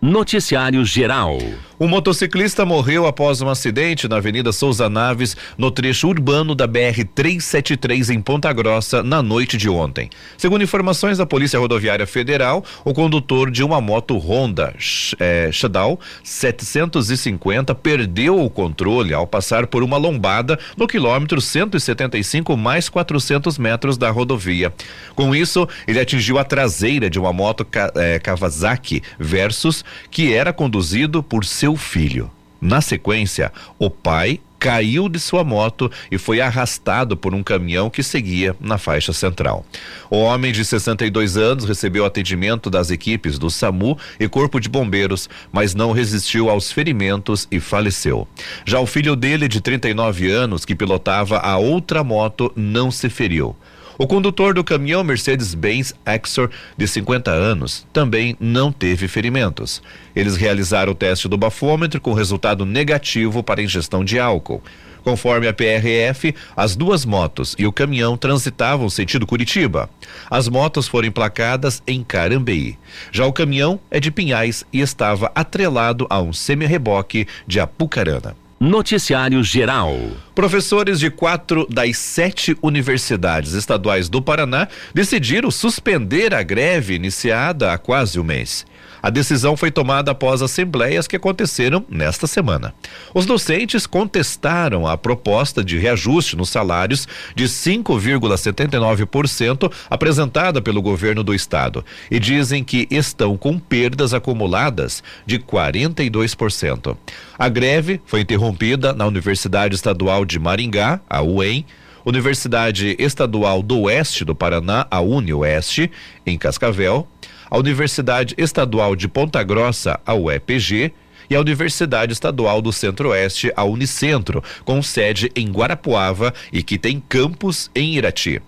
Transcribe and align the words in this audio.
Noticiário 0.00 0.84
Geral. 0.84 1.38
Um 1.80 1.88
motociclista 1.88 2.64
morreu 2.64 3.04
após 3.04 3.40
um 3.40 3.48
acidente 3.48 4.06
na 4.06 4.16
Avenida 4.16 4.52
Souza 4.52 4.88
Naves, 4.88 5.36
no 5.56 5.72
trecho 5.72 6.06
urbano 6.06 6.54
da 6.54 6.68
BR-373 6.68 8.14
em 8.14 8.20
Ponta 8.20 8.52
Grossa, 8.52 9.02
na 9.02 9.22
noite 9.22 9.56
de 9.56 9.68
ontem. 9.68 10.08
Segundo 10.36 10.62
informações 10.62 11.18
da 11.18 11.26
Polícia 11.26 11.58
Rodoviária 11.58 12.06
Federal, 12.06 12.64
o 12.84 12.94
condutor 12.94 13.50
de 13.50 13.64
uma 13.64 13.80
moto 13.80 14.16
Honda 14.18 14.72
é, 15.18 15.50
Shadow 15.50 15.98
750 16.22 17.74
perdeu 17.74 18.40
o 18.40 18.48
controle 18.48 19.12
ao 19.12 19.26
passar 19.26 19.66
por 19.66 19.82
uma 19.82 19.96
lombada 19.96 20.58
no 20.76 20.86
quilômetro 20.86 21.40
175 21.40 22.56
mais 22.56 22.88
400 22.88 23.58
metros 23.58 23.96
da 23.96 24.10
rodovia. 24.10 24.72
Com 25.16 25.34
isso, 25.34 25.68
ele 25.88 25.98
atingiu 25.98 26.38
a 26.38 26.44
traseira 26.44 27.10
de 27.10 27.18
uma 27.18 27.32
moto 27.32 27.66
é, 27.96 28.20
Kawasaki 28.20 29.02
Versus 29.18 29.84
que 30.10 30.32
era 30.32 30.52
conduzido 30.52 31.22
por 31.22 31.44
seu 31.44 31.76
filho. 31.76 32.30
Na 32.60 32.80
sequência, 32.80 33.52
o 33.78 33.88
pai 33.88 34.40
caiu 34.58 35.08
de 35.08 35.20
sua 35.20 35.44
moto 35.44 35.90
e 36.10 36.18
foi 36.18 36.40
arrastado 36.40 37.16
por 37.16 37.34
um 37.34 37.42
caminhão 37.42 37.88
que 37.88 38.02
seguia 38.02 38.56
na 38.60 38.76
faixa 38.76 39.12
central. 39.12 39.64
O 40.10 40.18
homem 40.18 40.52
de 40.52 40.64
62 40.64 41.36
anos 41.36 41.64
recebeu 41.64 42.04
atendimento 42.04 42.68
das 42.68 42.90
equipes 42.90 43.38
do 43.38 43.50
SAMU 43.50 43.96
e 44.18 44.28
Corpo 44.28 44.58
de 44.58 44.68
Bombeiros, 44.68 45.28
mas 45.52 45.74
não 45.74 45.92
resistiu 45.92 46.50
aos 46.50 46.72
ferimentos 46.72 47.46
e 47.50 47.60
faleceu. 47.60 48.26
Já 48.64 48.80
o 48.80 48.86
filho 48.86 49.14
dele, 49.14 49.46
de 49.46 49.60
39 49.60 50.30
anos, 50.30 50.64
que 50.64 50.74
pilotava 50.74 51.38
a 51.38 51.56
outra 51.56 52.02
moto, 52.02 52.52
não 52.56 52.90
se 52.90 53.08
feriu. 53.08 53.54
O 53.98 54.06
condutor 54.06 54.54
do 54.54 54.62
caminhão 54.62 55.02
Mercedes-Benz 55.02 55.92
Exor, 56.06 56.48
de 56.76 56.86
50 56.86 57.32
anos, 57.32 57.84
também 57.92 58.36
não 58.38 58.70
teve 58.70 59.08
ferimentos. 59.08 59.82
Eles 60.14 60.36
realizaram 60.36 60.92
o 60.92 60.94
teste 60.94 61.26
do 61.26 61.36
bafômetro 61.36 62.00
com 62.00 62.12
resultado 62.12 62.64
negativo 62.64 63.42
para 63.42 63.60
ingestão 63.60 64.04
de 64.04 64.16
álcool. 64.16 64.62
Conforme 65.02 65.48
a 65.48 65.52
PRF, 65.52 66.32
as 66.56 66.76
duas 66.76 67.04
motos 67.04 67.56
e 67.58 67.66
o 67.66 67.72
caminhão 67.72 68.16
transitavam 68.16 68.88
sentido 68.88 69.26
Curitiba. 69.26 69.90
As 70.30 70.48
motos 70.48 70.86
foram 70.86 71.08
emplacadas 71.08 71.82
em 71.84 72.04
Carambeí. 72.04 72.78
Já 73.10 73.26
o 73.26 73.32
caminhão 73.32 73.80
é 73.90 73.98
de 73.98 74.12
Pinhais 74.12 74.64
e 74.72 74.80
estava 74.80 75.32
atrelado 75.34 76.06
a 76.08 76.20
um 76.20 76.32
semi-reboque 76.32 77.26
de 77.48 77.58
Apucarana. 77.58 78.36
Noticiário 78.60 79.40
Geral. 79.44 79.96
Professores 80.34 80.98
de 80.98 81.10
quatro 81.10 81.64
das 81.70 81.96
sete 81.96 82.58
universidades 82.60 83.52
estaduais 83.52 84.08
do 84.08 84.20
Paraná 84.20 84.66
decidiram 84.92 85.48
suspender 85.48 86.34
a 86.34 86.42
greve 86.42 86.94
iniciada 86.96 87.72
há 87.72 87.78
quase 87.78 88.18
um 88.18 88.24
mês. 88.24 88.66
A 89.02 89.10
decisão 89.10 89.56
foi 89.56 89.70
tomada 89.70 90.10
após 90.10 90.42
assembleias 90.42 91.06
que 91.06 91.14
aconteceram 91.16 91.84
nesta 91.88 92.26
semana. 92.26 92.74
Os 93.14 93.24
docentes 93.26 93.86
contestaram 93.86 94.84
a 94.86 94.96
proposta 94.96 95.62
de 95.64 95.78
reajuste 95.78 96.36
nos 96.36 96.50
salários 96.50 97.06
de 97.34 97.44
5,79% 97.44 99.72
apresentada 99.88 100.60
pelo 100.60 100.82
governo 100.82 101.22
do 101.22 101.34
estado 101.34 101.84
e 102.10 102.18
dizem 102.18 102.64
que 102.64 102.88
estão 102.90 103.36
com 103.36 103.56
perdas 103.58 104.12
acumuladas 104.12 105.02
de 105.24 105.38
42%. 105.38 106.96
A 107.38 107.48
greve 107.48 108.00
foi 108.04 108.22
interrompida 108.22 108.92
na 108.92 109.06
Universidade 109.06 109.74
Estadual 109.74 110.24
de 110.24 110.38
Maringá, 110.38 111.00
a 111.08 111.22
UEM, 111.22 111.64
Universidade 112.04 112.96
Estadual 112.98 113.62
do 113.62 113.82
Oeste 113.82 114.24
do 114.24 114.34
Paraná, 114.34 114.86
a 114.90 115.00
UniOeste, 115.00 115.90
em 116.24 116.38
Cascavel, 116.38 117.06
a 117.50 117.58
Universidade 117.58 118.34
Estadual 118.36 118.94
de 118.94 119.08
Ponta 119.08 119.42
Grossa, 119.42 119.98
a 120.04 120.14
UEPG, 120.14 120.92
e 121.30 121.36
a 121.36 121.40
Universidade 121.40 122.12
Estadual 122.12 122.62
do 122.62 122.72
Centro-Oeste, 122.72 123.52
a 123.54 123.64
Unicentro, 123.64 124.42
com 124.64 124.82
sede 124.82 125.30
em 125.36 125.50
Guarapuava 125.50 126.32
e 126.52 126.62
que 126.62 126.78
tem 126.78 127.02
campus 127.06 127.70
em 127.74 127.96
Irati. 127.96 128.40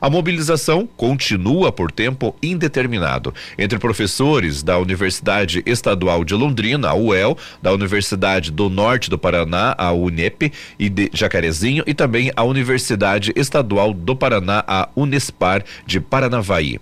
A 0.00 0.08
mobilização 0.08 0.88
continua 0.96 1.72
por 1.72 1.90
tempo 1.90 2.36
indeterminado 2.40 3.34
entre 3.58 3.80
professores 3.80 4.62
da 4.62 4.78
Universidade 4.78 5.60
Estadual 5.66 6.24
de 6.24 6.34
Londrina, 6.34 6.90
a 6.90 6.94
UEL, 6.94 7.36
da 7.60 7.72
Universidade 7.72 8.52
do 8.52 8.68
Norte 8.68 9.10
do 9.10 9.18
Paraná, 9.18 9.74
a 9.76 9.90
UNEP 9.92 10.52
e 10.78 10.88
de 10.88 11.10
Jacarezinho 11.12 11.82
e 11.84 11.94
também 11.94 12.30
a 12.36 12.44
Universidade 12.44 13.32
Estadual 13.34 13.92
do 13.92 14.14
Paraná, 14.14 14.62
a 14.68 14.88
Unespar 14.94 15.64
de 15.84 15.98
Paranavaí. 15.98 16.78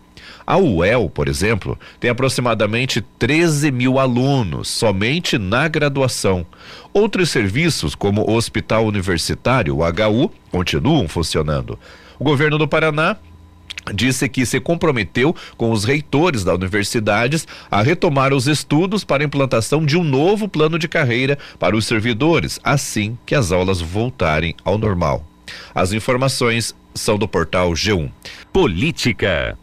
A 0.47 0.57
UEL, 0.57 1.11
por 1.11 1.27
exemplo, 1.27 1.77
tem 1.99 2.09
aproximadamente 2.09 3.01
13 3.19 3.73
mil 3.73 3.99
alunos 3.99 4.69
somente 4.69 5.37
na 5.39 5.67
graduação. 5.67 6.47
Outros 6.93 7.31
serviços, 7.31 7.95
como 7.95 8.23
o 8.23 8.34
Hospital 8.34 8.87
Universitário, 8.87 9.79
o 9.79 9.83
HU, 9.83 10.31
continuam 10.51 11.09
funcionando. 11.09 11.79
O 12.19 12.25
governo 12.25 12.59
do 12.59 12.69
Paraná 12.69 13.17
disse 13.93 14.29
que 14.29 14.47
se 14.47 14.61
comprometeu 14.61 15.34
com 15.57 15.71
os 15.71 15.84
reitores 15.84 16.45
das 16.45 16.55
universidades 16.55 17.47
a 17.71 17.83
retomar 17.83 18.33
os 18.33 18.47
estudos 18.47 19.05
para 19.05 19.23
a 19.23 19.27
implantação 19.27 19.84
de 19.84 19.97
um 19.97 20.05
novo 20.05 20.49
plano 20.49 20.78
de 20.78 20.89
carreira 20.89 21.39
para 21.59 21.77
os 21.77 21.87
servidores, 21.87 22.61
assim 22.63 23.19
que 23.27 23.34
as 23.34 23.53
aulas 23.53 23.81
voltarem 23.81 24.55
ao 24.65 24.78
normal. 24.78 25.25
As 25.75 25.93
informações 25.93 26.75
são 26.95 27.19
do 27.19 27.28
portal 27.28 27.73
G1. 27.73 28.11
Política. 28.53 29.57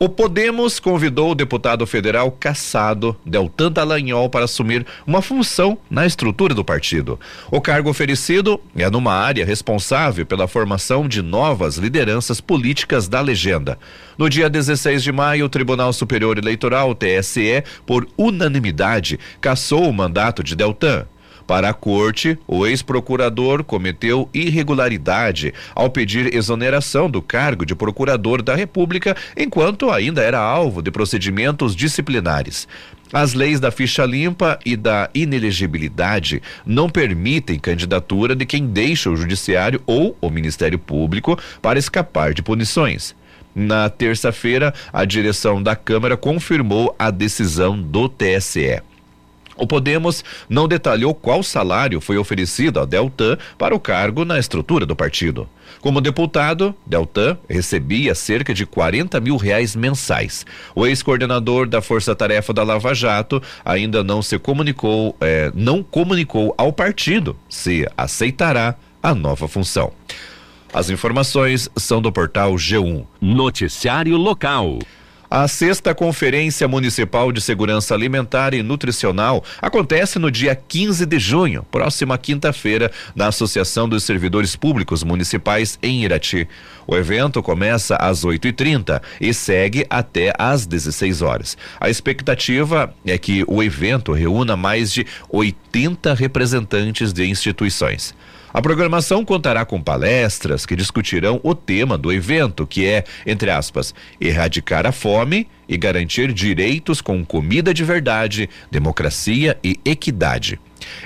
O 0.00 0.08
Podemos 0.08 0.78
convidou 0.78 1.32
o 1.32 1.34
deputado 1.34 1.84
federal 1.84 2.30
Cassado 2.30 3.16
Deltan 3.26 3.72
Dallagnol 3.72 4.30
para 4.30 4.44
assumir 4.44 4.86
uma 5.04 5.20
função 5.20 5.76
na 5.90 6.06
estrutura 6.06 6.54
do 6.54 6.64
partido. 6.64 7.18
O 7.50 7.60
cargo 7.60 7.90
oferecido 7.90 8.60
é 8.76 8.88
numa 8.88 9.12
área 9.12 9.44
responsável 9.44 10.24
pela 10.24 10.46
formação 10.46 11.08
de 11.08 11.20
novas 11.20 11.78
lideranças 11.78 12.40
políticas 12.40 13.08
da 13.08 13.20
legenda. 13.20 13.76
No 14.16 14.30
dia 14.30 14.48
16 14.48 15.02
de 15.02 15.10
maio, 15.10 15.46
o 15.46 15.48
Tribunal 15.48 15.92
Superior 15.92 16.38
Eleitoral, 16.38 16.94
TSE, 16.94 17.64
por 17.84 18.06
unanimidade, 18.16 19.18
cassou 19.40 19.88
o 19.88 19.92
mandato 19.92 20.44
de 20.44 20.54
Deltan. 20.54 21.06
Para 21.48 21.70
a 21.70 21.72
corte, 21.72 22.38
o 22.46 22.66
ex-procurador 22.66 23.64
cometeu 23.64 24.28
irregularidade 24.34 25.54
ao 25.74 25.88
pedir 25.88 26.34
exoneração 26.34 27.08
do 27.10 27.22
cargo 27.22 27.64
de 27.64 27.74
procurador 27.74 28.42
da 28.42 28.54
República 28.54 29.16
enquanto 29.34 29.90
ainda 29.90 30.20
era 30.20 30.38
alvo 30.38 30.82
de 30.82 30.90
procedimentos 30.90 31.74
disciplinares. 31.74 32.68
As 33.10 33.32
leis 33.32 33.58
da 33.58 33.70
ficha 33.70 34.04
limpa 34.04 34.58
e 34.62 34.76
da 34.76 35.08
inelegibilidade 35.14 36.42
não 36.66 36.90
permitem 36.90 37.58
candidatura 37.58 38.36
de 38.36 38.44
quem 38.44 38.66
deixa 38.66 39.08
o 39.08 39.16
Judiciário 39.16 39.80
ou 39.86 40.14
o 40.20 40.28
Ministério 40.28 40.78
Público 40.78 41.38
para 41.62 41.78
escapar 41.78 42.34
de 42.34 42.42
punições. 42.42 43.16
Na 43.54 43.88
terça-feira, 43.88 44.74
a 44.92 45.06
direção 45.06 45.62
da 45.62 45.74
Câmara 45.74 46.14
confirmou 46.14 46.94
a 46.98 47.10
decisão 47.10 47.80
do 47.80 48.06
TSE. 48.06 48.82
O 49.58 49.66
Podemos 49.66 50.24
não 50.48 50.68
detalhou 50.68 51.12
qual 51.12 51.42
salário 51.42 52.00
foi 52.00 52.16
oferecido 52.16 52.78
a 52.78 52.84
Deltan 52.84 53.36
para 53.58 53.74
o 53.74 53.80
cargo 53.80 54.24
na 54.24 54.38
estrutura 54.38 54.86
do 54.86 54.94
partido. 54.94 55.48
Como 55.80 56.00
deputado, 56.00 56.74
Deltan 56.86 57.36
recebia 57.48 58.14
cerca 58.14 58.54
de 58.54 58.64
40 58.64 59.20
mil 59.20 59.36
reais 59.36 59.74
mensais. 59.74 60.46
O 60.74 60.86
ex-coordenador 60.86 61.68
da 61.68 61.82
Força 61.82 62.14
Tarefa 62.14 62.52
da 62.52 62.62
Lava 62.62 62.94
Jato 62.94 63.42
ainda 63.64 64.04
não 64.04 64.22
se 64.22 64.38
comunicou, 64.38 65.16
eh, 65.20 65.50
não 65.54 65.82
comunicou 65.82 66.54
ao 66.56 66.72
partido 66.72 67.36
se 67.48 67.86
aceitará 67.96 68.76
a 69.02 69.14
nova 69.14 69.48
função. 69.48 69.92
As 70.72 70.90
informações 70.90 71.68
são 71.76 72.00
do 72.00 72.12
portal 72.12 72.54
G1. 72.54 73.04
Noticiário 73.20 74.16
local. 74.16 74.78
A 75.30 75.46
sexta 75.46 75.94
Conferência 75.94 76.66
Municipal 76.66 77.30
de 77.30 77.42
Segurança 77.42 77.94
Alimentar 77.94 78.54
e 78.54 78.62
Nutricional 78.62 79.44
acontece 79.60 80.18
no 80.18 80.30
dia 80.30 80.54
15 80.56 81.04
de 81.04 81.18
junho, 81.18 81.66
próxima 81.70 82.16
quinta-feira, 82.16 82.90
na 83.14 83.26
Associação 83.26 83.86
dos 83.86 84.04
Servidores 84.04 84.56
Públicos 84.56 85.04
Municipais 85.04 85.78
em 85.82 86.02
Irati. 86.02 86.48
O 86.86 86.96
evento 86.96 87.42
começa 87.42 87.96
às 87.96 88.24
8h30 88.24 89.02
e, 89.20 89.34
segue 89.34 89.84
até 89.90 90.32
às 90.38 90.64
16 90.64 91.20
horas. 91.20 91.58
A 91.78 91.90
expectativa 91.90 92.94
é 93.04 93.18
que 93.18 93.44
o 93.46 93.62
evento 93.62 94.14
reúna 94.14 94.56
mais 94.56 94.90
de 94.90 95.06
80 95.28 96.14
representantes 96.14 97.12
de 97.12 97.26
instituições. 97.26 98.14
A 98.58 98.60
programação 98.60 99.24
contará 99.24 99.64
com 99.64 99.80
palestras 99.80 100.66
que 100.66 100.74
discutirão 100.74 101.38
o 101.44 101.54
tema 101.54 101.96
do 101.96 102.12
evento, 102.12 102.66
que 102.66 102.84
é, 102.86 103.04
entre 103.24 103.52
aspas, 103.52 103.94
erradicar 104.20 104.84
a 104.84 104.90
fome 104.90 105.46
e 105.68 105.76
garantir 105.76 106.32
direitos 106.32 107.00
com 107.00 107.24
comida 107.24 107.74
de 107.74 107.84
verdade, 107.84 108.48
democracia 108.70 109.58
e 109.62 109.78
equidade. 109.84 110.58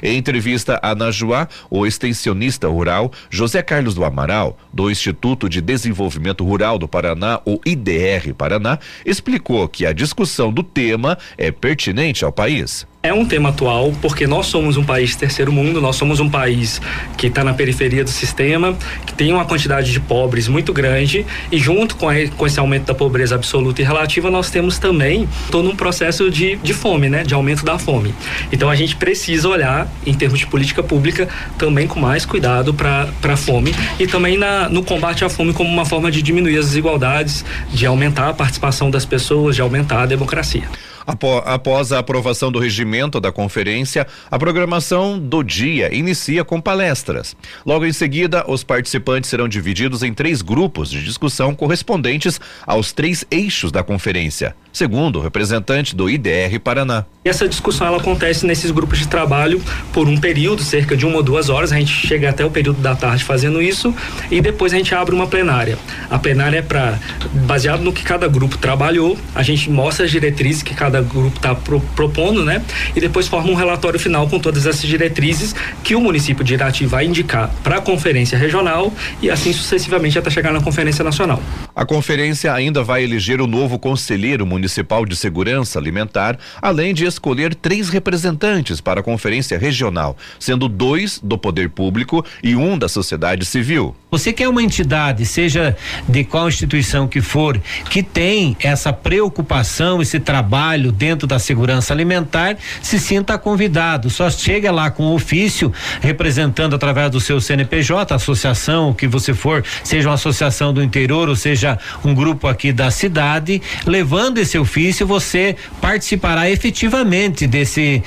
Em 0.02 0.16
entrevista 0.16 0.78
à 0.82 0.94
Najuá, 0.94 1.48
o 1.70 1.86
extensionista 1.86 2.68
rural 2.68 3.10
José 3.30 3.62
Carlos 3.62 3.94
do 3.94 4.04
Amaral, 4.04 4.58
do 4.72 4.90
Instituto 4.90 5.48
de 5.48 5.60
Desenvolvimento 5.60 6.44
Rural 6.44 6.78
do 6.78 6.88
Paraná, 6.88 7.40
o 7.44 7.58
IDR 7.64 8.34
Paraná, 8.36 8.78
explicou 9.04 9.68
que 9.68 9.86
a 9.86 9.92
discussão 9.92 10.52
do 10.52 10.62
tema 10.62 11.18
é 11.36 11.50
pertinente 11.50 12.24
ao 12.24 12.32
país 12.32 12.86
é 13.02 13.12
um 13.12 13.24
tema 13.24 13.48
atual 13.48 13.92
porque 14.00 14.28
nós 14.28 14.46
somos 14.46 14.76
um 14.76 14.84
país 14.84 15.16
terceiro 15.16 15.52
mundo, 15.52 15.80
nós 15.80 15.96
somos 15.96 16.20
um 16.20 16.30
país 16.30 16.80
que 17.16 17.26
está 17.26 17.42
na 17.42 17.52
periferia 17.52 18.04
do 18.04 18.10
sistema, 18.10 18.76
que 19.04 19.12
tem 19.12 19.32
uma 19.32 19.44
quantidade 19.44 19.90
de 19.90 19.98
pobres 19.98 20.46
muito 20.46 20.72
grande 20.72 21.26
e 21.50 21.58
junto 21.58 21.96
com, 21.96 22.08
a, 22.08 22.14
com 22.36 22.46
esse 22.46 22.60
aumento 22.60 22.86
da 22.86 22.94
pobreza 22.94 23.34
absoluta 23.34 23.82
e 23.82 23.84
relativa 23.84 24.30
nós 24.30 24.50
temos 24.52 24.78
também 24.78 25.28
todo 25.50 25.68
um 25.68 25.74
processo 25.74 26.30
de, 26.30 26.56
de 26.56 26.74
fome, 26.74 27.08
né, 27.08 27.24
de 27.24 27.34
aumento 27.34 27.64
da 27.64 27.78
fome. 27.78 28.14
Então 28.52 28.70
a 28.70 28.76
gente 28.76 28.94
precisa 28.94 29.48
olhar 29.48 29.90
em 30.06 30.14
termos 30.14 30.38
de 30.38 30.46
política 30.46 30.82
pública 30.82 31.28
também 31.58 31.88
com 31.88 31.98
mais 31.98 32.24
cuidado 32.24 32.74
para 32.74 33.08
a 33.22 33.36
fome 33.36 33.74
e 33.98 34.06
também 34.06 34.36
na, 34.36 34.68
no 34.68 34.84
combate 34.84 35.24
à 35.24 35.28
fome 35.28 35.52
como 35.52 35.68
uma 35.68 35.84
forma 35.84 36.10
de 36.10 36.22
diminuir 36.22 36.58
as 36.58 36.66
desigualdades, 36.66 37.44
de 37.72 37.86
aumentar 37.86 38.28
a 38.28 38.34
participação 38.34 38.90
das 38.90 39.04
pessoas, 39.04 39.56
de 39.56 39.62
aumentar 39.62 40.02
a 40.02 40.06
democracia. 40.06 40.68
Após 41.06 41.92
a 41.92 41.98
aprovação 41.98 42.50
do 42.50 42.58
regimento 42.58 43.20
da 43.20 43.32
conferência, 43.32 44.06
a 44.30 44.38
programação 44.38 45.18
do 45.18 45.42
dia 45.42 45.94
inicia 45.94 46.44
com 46.44 46.60
palestras. 46.60 47.36
Logo 47.64 47.84
em 47.84 47.92
seguida, 47.92 48.44
os 48.48 48.62
participantes 48.64 49.30
serão 49.30 49.48
divididos 49.48 50.02
em 50.02 50.14
três 50.14 50.42
grupos 50.42 50.90
de 50.90 51.04
discussão 51.04 51.54
correspondentes 51.54 52.40
aos 52.66 52.92
três 52.92 53.24
eixos 53.30 53.72
da 53.72 53.82
conferência 53.82 54.54
segundo 54.72 55.18
o 55.18 55.22
representante 55.22 55.94
do 55.94 56.08
IDR 56.08 56.58
Paraná. 56.62 57.04
Essa 57.24 57.48
discussão 57.48 57.86
ela 57.86 57.98
acontece 57.98 58.46
nesses 58.46 58.70
grupos 58.70 58.98
de 58.98 59.06
trabalho 59.06 59.62
por 59.92 60.08
um 60.08 60.16
período, 60.16 60.62
cerca 60.62 60.96
de 60.96 61.06
uma 61.06 61.18
ou 61.18 61.22
duas 61.22 61.48
horas. 61.48 61.70
A 61.70 61.78
gente 61.78 61.92
chega 61.92 62.30
até 62.30 62.44
o 62.44 62.50
período 62.50 62.80
da 62.80 62.96
tarde 62.96 63.22
fazendo 63.22 63.60
isso 63.60 63.94
e 64.30 64.40
depois 64.40 64.72
a 64.72 64.76
gente 64.76 64.94
abre 64.94 65.14
uma 65.14 65.26
plenária. 65.26 65.78
A 66.10 66.18
plenária 66.18 66.58
é 66.58 66.62
para, 66.62 66.98
baseado 67.46 67.82
no 67.82 67.92
que 67.92 68.02
cada 68.02 68.26
grupo 68.26 68.56
trabalhou, 68.58 69.16
a 69.34 69.42
gente 69.42 69.70
mostra 69.70 70.04
as 70.04 70.10
diretrizes 70.10 70.62
que 70.62 70.74
cada 70.74 71.00
grupo 71.00 71.36
está 71.36 71.54
pro, 71.54 71.80
propondo, 71.94 72.44
né? 72.44 72.64
E 72.96 73.00
depois 73.00 73.28
forma 73.28 73.50
um 73.50 73.54
relatório 73.54 74.00
final 74.00 74.28
com 74.28 74.40
todas 74.40 74.66
essas 74.66 74.82
diretrizes 74.82 75.54
que 75.84 75.94
o 75.94 76.00
município 76.00 76.42
de 76.42 76.54
Irati 76.54 76.86
vai 76.86 77.06
indicar 77.06 77.50
para 77.62 77.76
a 77.76 77.80
conferência 77.80 78.36
regional 78.36 78.92
e 79.20 79.30
assim 79.30 79.52
sucessivamente 79.52 80.18
até 80.18 80.30
chegar 80.30 80.52
na 80.52 80.60
conferência 80.60 81.04
nacional. 81.04 81.40
A 81.74 81.84
conferência 81.84 82.52
ainda 82.52 82.82
vai 82.82 83.04
eleger 83.04 83.40
o 83.40 83.46
novo 83.46 83.78
conselheiro 83.78 84.44
municipal 84.44 84.61
Municipal 84.62 85.04
de 85.04 85.16
Segurança 85.16 85.76
Alimentar, 85.76 86.38
além 86.60 86.94
de 86.94 87.04
escolher 87.04 87.52
três 87.52 87.88
representantes 87.88 88.80
para 88.80 89.00
a 89.00 89.02
conferência 89.02 89.58
regional, 89.58 90.16
sendo 90.38 90.68
dois 90.68 91.18
do 91.20 91.36
poder 91.36 91.68
público 91.68 92.24
e 92.44 92.54
um 92.54 92.78
da 92.78 92.88
sociedade 92.88 93.44
civil. 93.44 93.96
Você 94.08 94.32
quer 94.32 94.46
uma 94.48 94.62
entidade, 94.62 95.24
seja 95.26 95.76
de 96.06 96.22
qual 96.22 96.46
instituição 96.46 97.08
que 97.08 97.20
for, 97.20 97.60
que 97.90 98.02
tem 98.02 98.56
essa 98.60 98.92
preocupação, 98.92 100.00
esse 100.00 100.20
trabalho 100.20 100.92
dentro 100.92 101.26
da 101.26 101.38
segurança 101.38 101.92
alimentar, 101.92 102.56
se 102.82 103.00
sinta 103.00 103.36
convidado. 103.38 104.10
Só 104.10 104.30
chega 104.30 104.70
lá 104.70 104.90
com 104.90 105.04
o 105.04 105.14
ofício, 105.14 105.72
representando 106.00 106.76
através 106.76 107.10
do 107.10 107.20
seu 107.20 107.40
CNPJ, 107.40 108.14
associação, 108.14 108.92
que 108.92 109.08
você 109.08 109.34
for, 109.34 109.64
seja 109.82 110.08
uma 110.08 110.14
associação 110.14 110.72
do 110.72 110.82
interior 110.82 111.28
ou 111.28 111.34
seja 111.34 111.78
um 112.04 112.14
grupo 112.14 112.46
aqui 112.46 112.70
da 112.70 112.90
cidade, 112.90 113.62
levando 113.86 114.38
esse 114.38 114.51
esse 114.52 114.58
ofício, 114.58 115.06
você 115.06 115.56
participará 115.80 116.50
efetivamente 116.50 117.46
desse, 117.46 118.02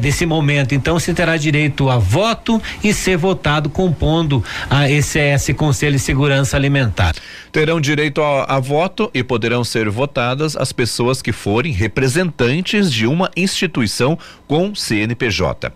desse 0.00 0.24
momento. 0.24 0.74
Então, 0.74 0.98
você 0.98 1.12
terá 1.12 1.36
direito 1.36 1.88
a 1.90 1.98
voto 1.98 2.62
e 2.82 2.94
ser 2.94 3.16
votado 3.16 3.68
compondo 3.68 4.44
a 4.70 4.88
esse, 4.88 5.18
esse 5.18 5.52
Conselho 5.52 5.96
de 5.96 6.02
Segurança 6.02 6.56
Alimentar. 6.56 7.14
Terão 7.50 7.80
direito 7.80 8.22
a, 8.22 8.44
a 8.44 8.60
voto 8.60 9.10
e 9.12 9.24
poderão 9.24 9.64
ser 9.64 9.88
votadas 9.88 10.56
as 10.56 10.72
pessoas 10.72 11.20
que 11.20 11.32
forem 11.32 11.72
representantes 11.72 12.92
de 12.92 13.06
uma 13.06 13.30
instituição 13.36 14.18
com 14.46 14.74
CNPJ. 14.74 15.72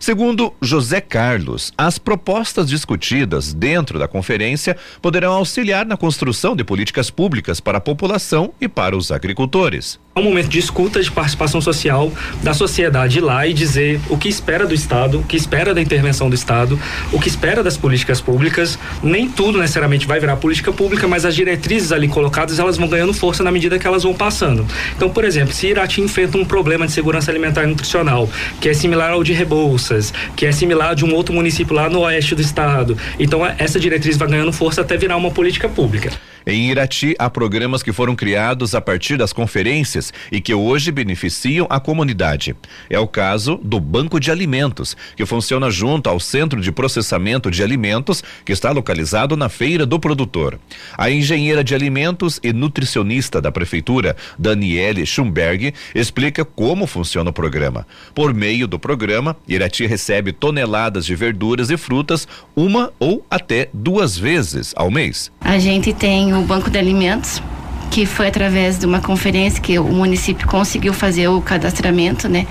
Segundo 0.00 0.54
José 0.62 0.98
Carlos, 0.98 1.74
as 1.76 1.98
propostas 1.98 2.70
discutidas 2.70 3.52
dentro 3.52 3.98
da 3.98 4.08
conferência 4.08 4.74
poderão 5.02 5.34
auxiliar 5.34 5.84
na 5.84 5.94
construção 5.94 6.56
de 6.56 6.64
políticas 6.64 7.10
públicas 7.10 7.60
para 7.60 7.76
a 7.76 7.82
população 7.82 8.54
e 8.58 8.66
para 8.66 8.96
os 8.96 9.12
agricultores 9.12 10.00
um 10.16 10.24
momento 10.24 10.48
de 10.48 10.58
escuta, 10.58 11.00
de 11.00 11.10
participação 11.10 11.60
social 11.60 12.12
da 12.42 12.52
sociedade 12.52 13.18
ir 13.18 13.20
lá 13.20 13.46
e 13.46 13.52
dizer 13.52 14.00
o 14.08 14.18
que 14.18 14.28
espera 14.28 14.66
do 14.66 14.74
Estado, 14.74 15.20
o 15.20 15.22
que 15.22 15.36
espera 15.36 15.72
da 15.72 15.80
intervenção 15.80 16.28
do 16.28 16.34
Estado, 16.34 16.78
o 17.12 17.20
que 17.20 17.28
espera 17.28 17.62
das 17.62 17.76
políticas 17.76 18.20
públicas. 18.20 18.78
Nem 19.02 19.28
tudo 19.28 19.58
necessariamente 19.58 20.06
vai 20.06 20.18
virar 20.18 20.36
política 20.36 20.72
pública, 20.72 21.06
mas 21.06 21.24
as 21.24 21.34
diretrizes 21.34 21.92
ali 21.92 22.08
colocadas 22.08 22.58
elas 22.58 22.76
vão 22.76 22.88
ganhando 22.88 23.14
força 23.14 23.44
na 23.44 23.52
medida 23.52 23.78
que 23.78 23.86
elas 23.86 24.02
vão 24.02 24.12
passando. 24.12 24.66
Então, 24.96 25.08
por 25.08 25.24
exemplo, 25.24 25.54
se 25.54 25.68
Irati 25.68 26.00
enfrenta 26.00 26.36
um 26.36 26.44
problema 26.44 26.86
de 26.86 26.92
segurança 26.92 27.30
alimentar 27.30 27.62
e 27.64 27.66
nutricional, 27.66 28.28
que 28.60 28.68
é 28.68 28.74
similar 28.74 29.12
ao 29.12 29.22
de 29.22 29.32
Rebouças, 29.32 30.12
que 30.36 30.44
é 30.44 30.52
similar 30.52 30.94
de 30.94 31.04
um 31.04 31.14
outro 31.14 31.32
município 31.32 31.74
lá 31.74 31.88
no 31.88 32.00
oeste 32.00 32.34
do 32.34 32.42
estado, 32.42 32.96
então 33.18 33.46
essa 33.58 33.78
diretriz 33.78 34.16
vai 34.16 34.28
ganhando 34.28 34.52
força 34.52 34.80
até 34.80 34.96
virar 34.96 35.16
uma 35.16 35.30
política 35.30 35.68
pública. 35.68 36.10
Em 36.46 36.70
Irati, 36.70 37.14
há 37.18 37.28
programas 37.28 37.82
que 37.82 37.92
foram 37.92 38.16
criados 38.16 38.74
a 38.74 38.80
partir 38.80 39.16
das 39.16 39.32
conferências 39.32 40.12
e 40.32 40.40
que 40.40 40.54
hoje 40.54 40.90
beneficiam 40.90 41.66
a 41.68 41.78
comunidade. 41.78 42.56
É 42.88 42.98
o 42.98 43.06
caso 43.06 43.60
do 43.62 43.78
Banco 43.78 44.18
de 44.18 44.30
Alimentos, 44.30 44.96
que 45.16 45.26
funciona 45.26 45.70
junto 45.70 46.08
ao 46.08 46.18
Centro 46.18 46.60
de 46.60 46.72
Processamento 46.72 47.50
de 47.50 47.62
Alimentos, 47.62 48.22
que 48.44 48.52
está 48.52 48.70
localizado 48.70 49.36
na 49.36 49.48
Feira 49.48 49.84
do 49.84 50.00
Produtor. 50.00 50.58
A 50.96 51.10
engenheira 51.10 51.62
de 51.62 51.74
alimentos 51.74 52.40
e 52.42 52.52
nutricionista 52.52 53.40
da 53.40 53.52
Prefeitura, 53.52 54.16
Daniele 54.38 55.04
Schumberg, 55.04 55.74
explica 55.94 56.44
como 56.44 56.86
funciona 56.86 57.30
o 57.30 57.32
programa. 57.32 57.86
Por 58.14 58.32
meio 58.32 58.66
do 58.66 58.78
programa, 58.78 59.36
Irati 59.46 59.86
recebe 59.86 60.32
toneladas 60.32 61.04
de 61.04 61.14
verduras 61.14 61.70
e 61.70 61.76
frutas 61.76 62.26
uma 62.56 62.92
ou 62.98 63.24
até 63.30 63.68
duas 63.72 64.16
vezes 64.16 64.72
ao 64.76 64.90
mês. 64.90 65.30
A 65.40 65.58
gente 65.58 65.92
tem 65.92 66.29
o 66.34 66.42
Banco 66.42 66.70
de 66.70 66.78
Alimentos, 66.78 67.42
que 67.90 68.06
foi 68.06 68.28
através 68.28 68.78
de 68.78 68.86
uma 68.86 69.00
conferência 69.00 69.60
que 69.60 69.78
o 69.78 69.84
município 69.84 70.46
conseguiu 70.46 70.92
fazer 70.92 71.28
o 71.28 71.40
cadastramento, 71.40 72.28
né? 72.28 72.46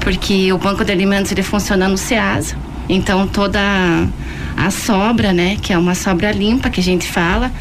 Porque 0.00 0.52
o 0.52 0.58
Banco 0.58 0.84
de 0.84 0.92
Alimentos 0.92 1.32
ele 1.32 1.42
funciona 1.42 1.88
no 1.88 1.96
SEASA. 1.96 2.56
Então 2.88 3.26
toda 3.26 3.60
a, 4.56 4.70
sobra, 4.70 5.32
né, 5.32 5.56
que 5.60 5.72
é 5.72 5.78
uma 5.78 5.94
sobra 5.94 6.32
limpa 6.32 6.70
que 6.70 6.80
a 6.80 6.82
gente 6.82 7.06
fala, 7.06 7.52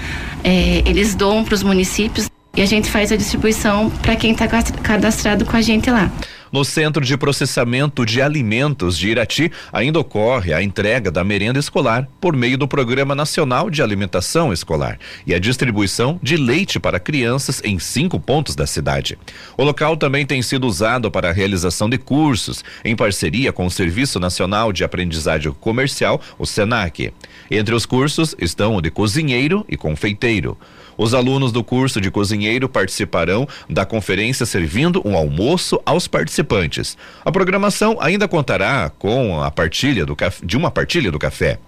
é, 0.44 0.82
eles 0.86 1.16
doam 1.16 1.44
para 1.44 1.54
os 1.54 1.64
municípios 1.64 2.30
e 2.56 2.62
a 2.62 2.66
gente 2.66 2.90
faz 2.90 3.12
a 3.12 3.16
distribuição 3.16 3.90
para 4.02 4.16
quem 4.16 4.32
está 4.32 4.48
cadastrado 4.48 5.46
com 5.46 5.56
a 5.56 5.62
gente 5.62 5.92
lá. 5.92 6.10
No 6.52 6.64
Centro 6.64 7.04
de 7.04 7.18
Processamento 7.18 8.06
de 8.06 8.22
Alimentos 8.22 8.98
de 8.98 9.10
Irati, 9.10 9.52
ainda 9.72 10.00
ocorre 10.00 10.54
a 10.54 10.62
entrega 10.62 11.12
da 11.12 11.24
merenda 11.24 11.60
escolar 11.60 12.08
por 12.22 12.36
meio 12.36 12.58
do 12.58 12.68
Programa 12.68 13.14
Nacional 13.14 13.70
de 13.70 13.82
Alimentação 13.82 14.54
Escolar 14.54 14.98
e 15.26 15.34
a 15.34 15.40
distribuição 15.40 16.20
de 16.24 16.38
leite 16.38 16.80
para 16.80 17.00
crianças 17.00 17.62
em 17.64 17.78
cinco 17.80 18.20
pontos 18.20 18.56
da 18.56 18.66
cidade. 18.66 19.18
O 19.58 19.64
local 19.64 19.98
também 19.98 20.26
tem 20.26 20.42
sido 20.42 20.66
usado 20.68 21.12
para 21.12 21.30
a 21.30 21.34
realização 21.34 21.90
de 21.90 21.98
cursos, 21.98 22.64
em 22.84 22.96
parceria 22.96 23.52
com 23.52 23.66
o 23.66 23.72
Serviço 23.72 24.20
Nacional 24.20 24.72
de 24.72 24.84
Aprendizagem 24.84 25.52
Comercial, 25.60 26.22
o 26.40 26.46
SENAC. 26.46 27.14
Entre 27.52 27.76
os 27.76 27.86
cursos 27.86 28.36
estão 28.40 28.76
o 28.76 28.82
de 28.82 28.90
cozinheiro 28.90 29.66
e 29.68 29.76
confeiteiro. 29.76 30.58
Os 30.98 31.14
alunos 31.14 31.52
do 31.52 31.64
curso 31.64 32.02
de 32.02 32.10
cozinheiro 32.10 32.68
participarão 32.68 33.48
da 33.70 33.86
conferência 33.86 34.46
servindo 34.46 35.02
um 35.06 35.16
almoço 35.16 35.80
aos 35.86 36.08
participantes. 36.08 36.98
A 37.24 37.32
programação 37.32 37.98
ainda 38.00 38.28
contará 38.28 38.90
com 38.98 39.42
a 39.42 39.52
partilha 39.52 40.06
do, 40.06 40.18
de 40.44 40.58
uma 40.58 40.72
partilha 40.72 41.12
do 41.12 41.20
café. 41.20 41.60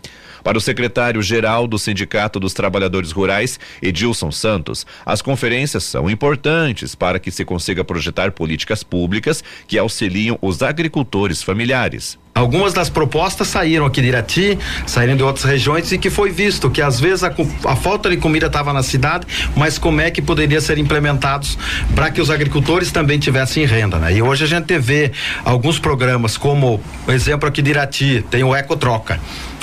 Para 0.43 0.57
o 0.57 0.61
secretário-geral 0.61 1.67
do 1.67 1.77
Sindicato 1.77 2.39
dos 2.39 2.53
Trabalhadores 2.53 3.11
Rurais, 3.11 3.59
Edilson 3.81 4.31
Santos, 4.31 4.85
as 5.05 5.21
conferências 5.21 5.83
são 5.83 6.09
importantes 6.09 6.95
para 6.95 7.19
que 7.19 7.31
se 7.31 7.45
consiga 7.45 7.83
projetar 7.83 8.31
políticas 8.31 8.83
públicas 8.83 9.43
que 9.67 9.77
auxiliam 9.77 10.37
os 10.41 10.61
agricultores 10.61 11.43
familiares. 11.43 12.17
Algumas 12.39 12.73
das 12.73 12.89
propostas 12.89 13.49
saíram 13.49 13.85
aqui 13.85 14.01
de 14.01 14.07
Irati, 14.07 14.57
saíram 14.87 15.17
de 15.17 15.23
outras 15.23 15.43
regiões 15.43 15.91
e 15.91 15.97
que 15.97 16.09
foi 16.09 16.31
visto 16.31 16.69
que 16.69 16.81
às 16.81 16.97
vezes 16.97 17.21
a, 17.21 17.33
a 17.65 17.75
falta 17.75 18.09
de 18.09 18.15
comida 18.15 18.45
estava 18.45 18.71
na 18.71 18.81
cidade, 18.81 19.27
mas 19.57 19.77
como 19.77 19.99
é 19.99 20.09
que 20.09 20.21
poderia 20.21 20.61
ser 20.61 20.77
implementados 20.77 21.57
para 21.93 22.09
que 22.09 22.21
os 22.21 22.29
agricultores 22.29 22.91
também 22.91 23.19
tivessem 23.19 23.65
renda, 23.65 23.97
né? 23.97 24.13
E 24.13 24.21
hoje 24.21 24.45
a 24.45 24.47
gente 24.47 24.77
vê 24.79 25.11
alguns 25.43 25.79
programas 25.79 26.37
como, 26.37 26.79
por 27.03 27.13
exemplo, 27.13 27.49
aqui 27.49 27.61
de 27.61 27.71
Irati, 27.71 28.25
tem 28.29 28.41
o 28.41 28.55
Ecotroca 28.55 29.19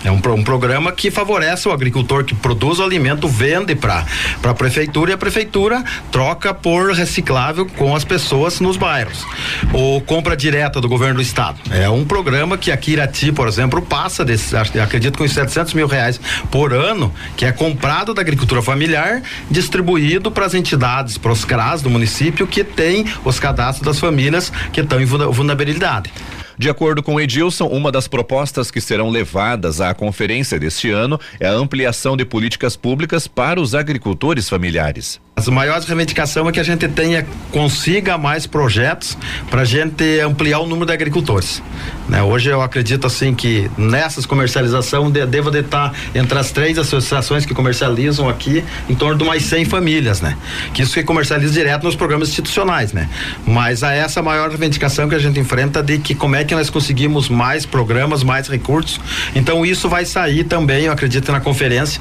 É 0.06 0.10
um, 0.12 0.20
um 0.34 0.44
programa 0.44 0.92
que 0.92 1.10
favorece 1.10 1.68
o 1.68 1.72
agricultor 1.72 2.22
que 2.22 2.32
produz 2.32 2.78
o 2.78 2.84
alimento, 2.84 3.26
vende 3.26 3.74
para 3.74 4.06
a 4.44 4.54
prefeitura 4.54 5.10
e 5.10 5.14
a 5.14 5.18
prefeitura 5.18 5.82
troca 6.12 6.54
por 6.54 6.92
reciclável 6.92 7.66
com 7.66 7.92
as 7.92 8.04
pessoas 8.04 8.60
nos 8.60 8.76
bairros. 8.76 9.26
Ou 9.72 10.00
compra 10.00 10.36
direta 10.36 10.80
do 10.80 10.88
governo 10.88 11.16
do 11.16 11.22
estado. 11.22 11.58
É 11.72 11.90
um 11.90 12.04
programa 12.04 12.56
que 12.56 12.70
aqui 12.70 12.92
Irati, 12.92 13.32
por 13.32 13.48
exemplo, 13.48 13.82
passa 13.82 14.24
desse, 14.24 14.56
acredito 14.56 15.18
com 15.18 15.26
700 15.26 15.74
mil 15.74 15.88
reais 15.88 16.20
por 16.52 16.72
ano, 16.72 17.12
que 17.36 17.44
é 17.44 17.50
comprado 17.50 18.14
da 18.14 18.20
agricultura 18.20 18.62
familiar, 18.62 19.22
distribuído 19.50 20.30
para 20.30 20.46
as 20.46 20.54
entidades, 20.54 21.18
para 21.18 21.32
os 21.32 21.44
CRAS 21.44 21.82
do 21.82 21.90
município 21.90 22.46
que 22.46 22.62
tem 22.62 23.04
os 23.24 23.40
cadastros 23.40 23.84
das 23.84 23.98
famílias 23.98 24.52
que 24.72 24.82
estão 24.82 25.00
em 25.00 25.04
vulnerabilidade. 25.04 26.12
De 26.58 26.70
acordo 26.70 27.02
com 27.02 27.20
Edilson, 27.20 27.66
uma 27.66 27.92
das 27.92 28.08
propostas 28.08 28.70
que 28.70 28.80
serão 28.80 29.10
levadas 29.10 29.80
à 29.80 29.92
conferência 29.92 30.58
deste 30.58 30.90
ano 30.90 31.20
é 31.38 31.46
a 31.46 31.52
ampliação 31.52 32.16
de 32.16 32.24
políticas 32.24 32.76
públicas 32.76 33.26
para 33.28 33.60
os 33.60 33.74
agricultores 33.74 34.48
familiares. 34.48 35.20
As 35.38 35.48
maiores 35.48 35.86
reivindicações 35.86 36.48
é 36.48 36.50
que 36.50 36.58
a 36.58 36.62
gente 36.62 36.88
tenha, 36.88 37.26
consiga 37.52 38.16
mais 38.16 38.46
projetos 38.46 39.18
para 39.50 39.60
a 39.60 39.64
gente 39.66 40.18
ampliar 40.20 40.60
o 40.60 40.66
número 40.66 40.86
de 40.86 40.94
agricultores. 40.94 41.62
Né? 42.08 42.22
Hoje 42.22 42.48
eu 42.48 42.62
acredito 42.62 43.06
assim 43.06 43.34
que 43.34 43.70
nessas 43.76 44.24
comercialização 44.24 45.10
de, 45.10 45.26
deva 45.26 45.50
de 45.50 45.58
estar 45.58 45.92
entre 46.14 46.38
as 46.38 46.52
três 46.52 46.78
associações 46.78 47.44
que 47.44 47.52
comercializam 47.52 48.30
aqui 48.30 48.64
em 48.88 48.94
torno 48.94 49.18
de 49.18 49.24
mais 49.26 49.42
100 49.42 49.66
famílias, 49.66 50.22
né? 50.22 50.38
Que 50.72 50.80
isso 50.80 50.94
que 50.94 51.04
comercializa 51.04 51.52
direto 51.52 51.82
nos 51.82 51.94
programas 51.94 52.30
institucionais, 52.30 52.94
né? 52.94 53.06
Mas 53.46 53.82
a 53.82 53.92
essa 53.92 54.22
maior 54.22 54.48
reivindicação 54.48 55.06
que 55.06 55.14
a 55.14 55.18
gente 55.18 55.38
enfrenta 55.38 55.82
de 55.82 55.98
que 55.98 56.14
como 56.14 56.34
é 56.34 56.44
que 56.44 56.54
nós 56.54 56.70
conseguimos 56.70 57.28
mais 57.28 57.66
programas, 57.66 58.22
mais 58.22 58.48
recursos. 58.48 58.98
Então 59.34 59.66
isso 59.66 59.86
vai 59.86 60.06
sair 60.06 60.44
também, 60.44 60.84
eu 60.84 60.92
acredito, 60.92 61.30
na 61.30 61.40
conferência 61.40 62.00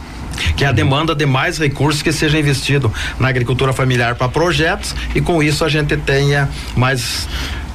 que 0.55 0.63
é 0.63 0.67
a 0.67 0.71
demanda 0.71 1.15
de 1.15 1.25
mais 1.25 1.57
recursos 1.57 2.01
que 2.01 2.11
seja 2.11 2.39
investido 2.39 2.91
na 3.19 3.27
agricultura 3.27 3.73
familiar 3.73 4.15
para 4.15 4.29
projetos 4.29 4.95
e 5.13 5.21
com 5.21 5.41
isso 5.41 5.63
a 5.63 5.69
gente 5.69 5.95
tenha 5.97 6.49
mais 6.75 7.27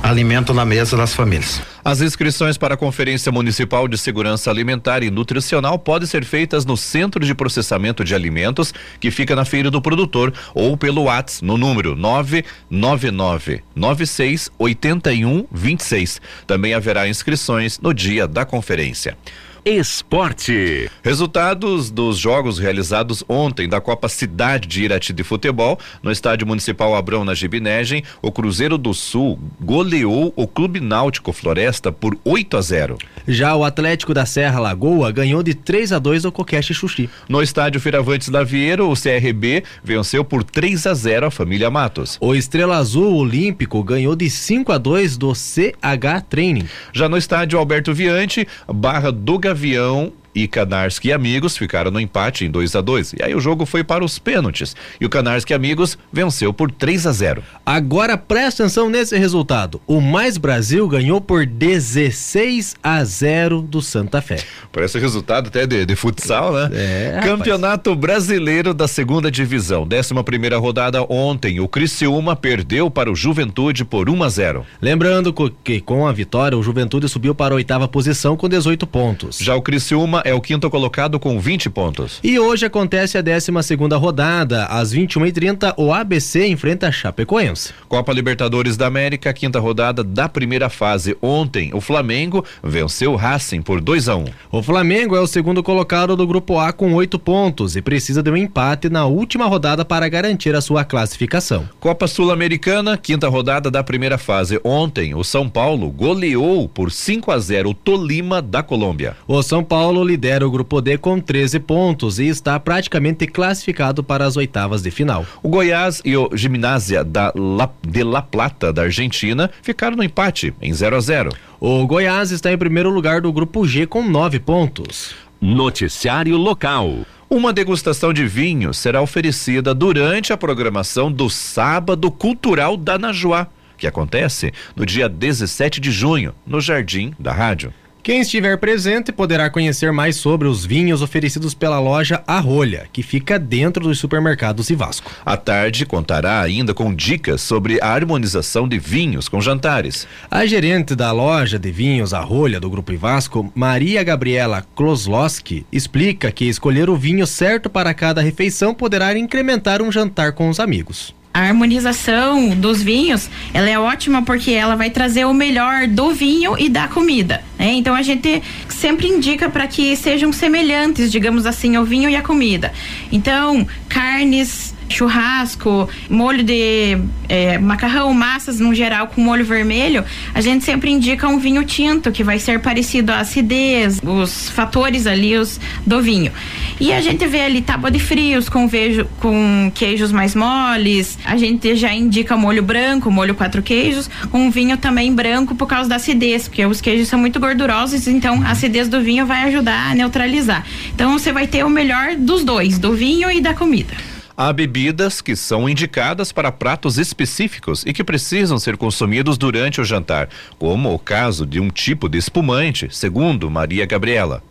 alimento 0.03 0.55
na 0.55 0.65
mesa 0.65 0.97
das 0.97 1.15
famílias. 1.15 1.61
As 1.85 2.01
inscrições 2.01 2.59
para 2.59 2.75
a 2.75 2.77
Conferência 2.77 3.33
Municipal 3.33 3.89
de 3.89 3.97
Segurança 3.97 4.51
Alimentar 4.51 5.03
e 5.03 5.11
Nutricional 5.11 5.79
podem 5.79 6.07
ser 6.07 6.25
feitas 6.25 6.67
no 6.67 6.77
Centro 6.77 7.25
de 7.25 7.35
Processamento 7.35 8.05
de 8.05 8.15
Alimentos, 8.15 8.75
que 8.99 9.11
fica 9.11 9.35
na 9.35 9.45
Feira 9.45 9.71
do 9.71 9.81
Produtor, 9.81 10.33
ou 10.55 10.77
pelo 10.77 11.05
WhatsApp 11.05 11.45
no 11.45 11.57
número 11.57 11.97
999 11.97 13.63
96 13.75 14.51
81 14.59 15.47
26. 15.51 16.21
Também 16.47 16.75
haverá 16.75 17.09
inscrições 17.09 17.79
no 17.79 17.95
dia 17.95 18.27
da 18.27 18.45
conferência. 18.45 19.17
Esporte. 19.65 20.91
Resultados 21.03 21.91
dos 21.91 22.17
jogos 22.17 22.59
realizados 22.59 23.23
ontem 23.29 23.69
da 23.69 23.79
Copa 23.81 24.09
Cidade 24.09 24.67
de 24.67 24.85
Irati 24.85 25.13
de 25.13 25.23
Futebol, 25.23 25.79
no 26.03 26.11
Estádio 26.11 26.47
Municipal 26.47 26.95
Abrão, 26.97 27.25
na 27.25 27.35
Gibinegem, 27.35 28.03
o 28.23 28.33
Cruzeiro 28.33 28.79
do 28.79 28.95
Sul 28.95 29.39
goleou 29.61 30.33
o 30.35 30.47
Clube 30.47 30.81
Náutico 30.81 31.33
Floresta 31.33 31.93
por 31.93 32.17
8 32.25 32.57
a 32.57 32.63
0. 32.63 32.99
Já 33.29 33.55
o 33.55 33.63
Atlético 33.63 34.15
da 34.15 34.25
Serra 34.25 34.59
Lagoa 34.61 35.13
ganhou 35.13 35.43
de 35.43 35.53
3 35.53 35.93
a 35.93 35.99
2 35.99 36.23
do 36.23 36.33
Coquete 36.33 36.73
Xuxi. 36.73 37.11
No 37.29 37.43
Estádio 37.43 37.81
Firavantes 37.81 38.31
da 38.31 38.43
Vieira, 38.43 38.85
o 38.85 38.95
CRB 38.95 39.63
venceu 39.85 40.25
por 40.25 40.43
3 40.43 40.87
a 40.87 40.95
0 40.95 41.27
a 41.27 41.31
família 41.31 41.71
Matos. 41.71 42.17
O 42.21 42.35
Estrela 42.35 42.79
Azul 42.79 43.15
Olímpico 43.15 43.85
ganhou 43.85 44.17
de 44.17 44.31
5 44.31 44.73
a 44.73 44.79
2 44.79 45.19
do 45.19 45.35
CH 45.35 46.23
Training. 46.31 46.67
Já 46.93 47.09
no 47.11 47.19
Estádio 47.19 47.59
Alberto 47.59 47.93
Viante, 47.93 48.49
Barra 48.67 49.13
do 49.13 49.39
Gavião 49.51 50.13
e 50.35 50.47
Canarski 50.47 51.09
e 51.09 51.13
Amigos 51.13 51.57
ficaram 51.57 51.91
no 51.91 52.01
empate 52.01 52.45
em 52.45 52.51
2 52.51 52.77
a 52.77 52.81
2 52.81 53.15
E 53.15 53.23
aí 53.23 53.35
o 53.35 53.41
jogo 53.41 53.67
foi 53.67 53.83
para 53.83 54.05
os 54.05 54.19
pênaltis. 54.19 54.77
E 55.01 55.07
o 55.07 55.11
Canarski 55.11 55.53
e 55.53 55.55
Amigos 55.55 55.99
venceu 56.13 56.53
por 56.53 56.71
3 56.71 57.07
a 57.07 57.13
0 57.13 57.43
Agora 57.65 58.17
presta 58.17 58.63
atenção 58.63 58.91
nesse 58.91 59.17
resultado. 59.19 59.81
O 59.87 60.01
Mais 60.01 60.37
Brasil 60.37 60.87
ganhou 60.89 61.21
por 61.21 61.47
16 61.47 62.77
a 62.83 63.03
0 63.05 63.63
do 63.63 63.81
Santa 63.83 64.21
Fé. 64.21 64.39
Parece 64.73 64.99
resultado 64.99 65.49
até 65.49 65.67
de, 65.67 65.85
de 65.85 65.97
futsal, 65.97 66.53
né? 66.53 66.71
É, 66.73 67.21
Campeonato 67.23 67.91
rapaz. 67.91 68.01
Brasileiro 68.01 68.73
da 68.75 68.87
Segunda 68.87 69.31
Divisão. 69.31 69.89
11 69.91 70.23
primeira 70.25 70.59
rodada 70.59 71.03
ontem. 71.09 71.61
O 71.61 71.69
Criciúma 71.69 72.37
perdeu 72.37 72.91
para 72.91 73.11
o 73.11 73.15
Juventude 73.15 73.85
por 73.85 74.09
1 74.09 74.23
a 74.23 74.29
0 74.29 74.67
Lembrando 74.81 75.33
que 75.65 75.81
com 75.81 76.07
a 76.07 76.13
vitória, 76.13 76.57
o 76.57 76.63
Juventude 76.63 77.09
subiu 77.09 77.35
para 77.35 77.55
a 77.55 77.57
oitava 77.57 77.89
posição 77.89 78.37
com 78.37 78.49
18 78.49 78.87
pontos. 78.87 79.39
Já 79.39 79.55
o 79.55 79.63
Criciúma 79.63 80.20
é 80.25 80.35
o 80.35 80.41
quinto 80.41 80.71
colocado 80.71 81.19
com 81.19 81.39
20 81.39 81.71
pontos. 81.71 82.21
E 82.23 82.39
hoje 82.39 82.67
acontece 82.67 83.19
a 83.19 83.23
12 83.23 83.51
segunda 83.63 83.97
rodada. 83.97 84.67
Às 84.67 84.95
21h30, 84.95 85.75
o 85.77 85.93
ABC 85.93 86.47
enfrenta 86.47 86.89
a 86.89 86.93
Chapecoense. 86.93 87.73
Copa 87.89 88.13
Libertadores 88.13 88.77
da 88.77 88.87
América, 88.87 89.33
quinta 89.33 89.59
rodada 89.59 90.03
da 90.03 90.29
primeira 90.29 90.69
fase. 90.69 91.17
Ontem, 91.21 91.71
o 91.75 91.81
Flamengo 91.81 92.45
venceu 92.63 93.13
o 93.13 93.17
Racing 93.17 93.63
por 93.63 93.81
2 93.81 94.09
a 94.09 94.17
1 94.17 94.21
um. 94.21 94.25
O 94.51 94.63
Flamengo 94.63 95.17
é 95.17 95.21
o 95.21 95.27
segundo 95.27 95.63
colocado 95.63 96.17
do 96.17 96.27
grupo 96.27 96.59
A 96.59 96.73
com 96.73 96.95
oito 96.95 97.19
pontos 97.19 97.77
e 97.77 97.83
precisa 97.83 98.23
de 98.23 98.31
um 98.31 98.37
empate 98.37 98.89
na 98.89 99.07
última 99.07 99.47
rodada 99.47 99.85
para 99.85 100.09
garantir 100.09 100.55
a 100.55 100.61
sua 100.61 100.85
classificação. 100.85 101.69
Copa 101.79 102.07
Sul-Americana, 102.07 102.97
quinta 102.97 103.29
rodada 103.29 103.71
da 103.71 103.83
primeira 103.83 104.19
fase. 104.19 104.61
Ontem, 104.65 105.15
o 105.15 105.25
São 105.25 105.49
Paulo 105.49 105.91
goleou 105.91 106.69
por 106.69 106.91
5 106.91 107.31
a 107.31 107.39
0 107.39 107.71
o 107.71 107.75
Tolima 107.75 108.43
da 108.43 108.63
Colômbia. 108.63 109.17
O 109.27 109.43
São 109.43 109.63
Paulo 109.63 110.03
lidera 110.11 110.45
o 110.45 110.51
grupo 110.51 110.81
D 110.81 110.99
com 110.99 111.21
13 111.21 111.61
pontos 111.61 112.19
e 112.19 112.27
está 112.27 112.59
praticamente 112.59 113.29
classificado 113.29 114.03
para 114.03 114.27
as 114.27 114.37
oitavas 114.37 114.83
de 114.83 114.91
final. 114.91 115.25
O 115.41 115.49
Goiás 115.49 116.03
e 116.05 116.17
o 116.17 116.29
Gimnásia 116.35 117.05
da 117.05 117.33
La, 117.37 117.71
de 117.87 118.03
La 118.03 118.21
Plata 118.21 118.73
da 118.73 118.83
Argentina 118.83 119.49
ficaram 119.63 119.97
no 119.97 120.03
empate 120.03 120.53
em 120.61 120.73
0 120.73 120.97
a 120.97 121.01
0. 121.01 121.31
O 121.61 121.87
Goiás 121.87 122.33
está 122.33 122.53
em 122.53 122.59
primeiro 122.59 122.91
lugar 122.91 123.21
do 123.21 123.33
grupo 123.33 123.65
G 123.65 123.87
com 123.87 124.03
nove 124.03 124.41
pontos. 124.41 125.15
Noticiário 125.41 126.37
local. 126.37 127.07
Uma 127.29 127.53
degustação 127.53 128.13
de 128.13 128.27
vinho 128.27 128.75
será 128.75 129.01
oferecida 129.01 129.73
durante 129.73 130.33
a 130.33 130.37
programação 130.37 131.13
do 131.13 131.31
Sábado 131.31 132.11
Cultural 132.11 132.77
da 132.77 132.99
Najuá, 132.99 133.47
que 133.79 133.87
acontece 133.87 134.53
no 134.75 134.85
dia 134.85 135.09
17 135.09 135.81
de 135.81 135.93
junho, 135.93 136.35
no 136.45 136.61
Jardim 136.61 137.15
da 137.17 137.33
Rádio. 137.33 137.73
Quem 138.03 138.23
estiver 138.23 138.57
presente 138.57 139.13
poderá 139.13 139.51
conhecer 139.51 139.93
mais 139.93 140.17
sobre 140.17 140.49
os 140.49 140.65
vinhos 140.65 141.03
oferecidos 141.03 141.53
pela 141.53 141.79
loja 141.79 142.23
A 142.27 142.41
Rolha, 142.41 142.89
que 142.91 143.03
fica 143.03 143.39
dentro 143.39 143.85
dos 143.85 143.99
supermercados 143.99 144.71
Vasco. 144.71 145.11
À 145.25 145.37
tarde 145.37 145.85
contará 145.85 146.41
ainda 146.41 146.73
com 146.73 146.95
dicas 146.95 147.43
sobre 147.43 147.79
a 147.83 147.89
harmonização 147.89 148.67
de 148.67 148.79
vinhos 148.79 149.29
com 149.29 149.41
jantares. 149.41 150.09
A 150.31 150.47
gerente 150.47 150.95
da 150.95 151.13
loja 151.13 151.59
de 151.59 151.71
vinhos 151.71 152.15
A 152.15 152.21
Rolha 152.21 152.59
do 152.59 152.71
Grupo 152.71 152.93
Ivasco, 152.93 153.53
Maria 153.55 154.03
Gabriela 154.03 154.65
Klosloski, 154.75 155.67
explica 155.71 156.33
que 156.33 156.47
escolher 156.47 156.89
o 156.89 156.97
vinho 156.97 157.27
certo 157.27 157.69
para 157.69 157.93
cada 157.93 158.23
refeição 158.23 158.73
poderá 158.73 159.17
incrementar 159.19 159.83
um 159.83 159.93
jantar 159.93 160.33
com 160.33 160.49
os 160.49 160.59
amigos. 160.59 161.20
A 161.33 161.43
harmonização 161.43 162.51
dos 162.51 162.83
vinhos, 162.83 163.31
ela 163.55 163.71
é 163.71 163.79
ótima 163.79 164.23
porque 164.23 164.51
ela 164.51 164.75
vai 164.75 164.91
trazer 164.91 165.25
o 165.27 165.33
melhor 165.33 165.87
do 165.87 166.11
vinho 166.11 166.57
e 166.59 166.69
da 166.69 166.89
comida. 166.89 167.43
Né? 167.57 167.73
Então 167.75 167.95
a 167.95 168.03
gente 168.03 168.43
sempre 168.69 169.07
indica 169.07 169.49
para 169.49 169.67
que 169.69 169.95
sejam 169.95 170.33
semelhantes, 170.33 171.13
digamos 171.13 171.47
assim, 171.47 171.77
o 171.77 171.85
vinho 171.85 172.11
e 172.11 172.17
a 172.17 172.23
comida. 172.23 172.73
Então, 173.13 173.65
carnes 173.89 174.75
churrasco, 174.93 175.89
molho 176.09 176.43
de 176.43 176.99
é, 177.29 177.59
macarrão, 177.59 178.13
massas 178.13 178.61
no 178.61 178.75
geral 178.75 179.07
com 179.07 179.21
molho 179.21 179.45
vermelho, 179.45 180.05
a 180.35 180.41
gente 180.41 180.65
sempre 180.65 180.91
indica 180.91 181.29
um 181.29 181.39
vinho 181.39 181.65
tinto 181.65 182.11
que 182.11 182.25
vai 182.25 182.39
ser 182.39 182.61
parecido 182.61 183.13
à 183.13 183.21
acidez, 183.21 184.01
os 184.05 184.51
fatores 184.51 185.07
ali 185.07 185.37
os, 185.37 185.61
do 185.87 186.03
vinho. 186.03 186.33
E 186.81 186.93
a 186.93 187.01
gente 187.01 187.27
vê 187.27 187.43
ali 187.43 187.63
tábua 187.63 187.91
de 187.91 187.99
frios 187.99 188.49
com, 188.49 188.67
vejo, 188.67 189.07
com 189.21 189.71
queijos 189.75 190.13
mais 190.13 190.35
moles, 190.35 191.19
a 191.25 191.37
gente 191.37 191.75
já 191.77 191.93
indica 191.93 192.37
molho 192.37 192.63
branco, 192.63 193.11
molho 193.11 193.35
quatro 193.35 193.63
queijos, 193.63 194.11
um 194.33 194.51
vinho 194.51 194.77
também 194.77 195.15
branco 195.15 195.55
por 195.55 195.67
causa 195.67 195.89
da 195.89 195.97
acidez, 195.97 196.49
porque 196.49 196.65
os 196.67 196.81
queijos 196.81 197.09
são 197.09 197.19
muito 197.19 197.39
gordurosos, 197.39 198.09
então 198.09 198.43
a 198.43 198.51
acidez 198.51 198.89
do 198.89 199.01
vinho 199.01 199.27
vai 199.27 199.45
ajudar 199.45 199.91
a 199.91 199.95
neutralizar. 199.95 200.65
Então 200.95 201.19
você 201.19 201.33
vai 201.33 201.47
ter 201.47 201.65
o 201.65 201.71
melhor 201.71 202.17
dos 202.17 202.45
dois, 202.45 202.79
do 202.79 202.93
vinho 202.93 203.31
e 203.31 203.41
da 203.41 203.55
comida. 203.55 203.95
Há 204.43 204.55
bebidas 204.55 205.21
que 205.21 205.37
são 205.37 205.69
indicadas 205.69 206.33
para 206.33 206.51
pratos 206.51 206.97
específicos 206.97 207.85
e 207.87 207.93
que 207.93 208.03
precisam 208.03 208.59
ser 208.59 208.79
consumidos 208.79 209.37
durante 209.37 209.83
o 209.83 209.85
jantar, 209.85 210.31
como 210.59 210.95
o 210.95 210.99
caso 210.99 211.45
de 211.45 211.61
um 211.61 211.69
tipo 211.69 212.09
de 212.09 212.17
espumante, 212.17 212.89
segundo 212.91 213.51
Maria 213.51 213.85
Gabriela. 213.85 214.43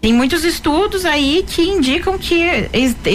Tem 0.00 0.12
muitos 0.12 0.44
estudos 0.44 1.04
aí 1.04 1.44
que 1.44 1.60
indicam 1.60 2.16
que 2.16 2.38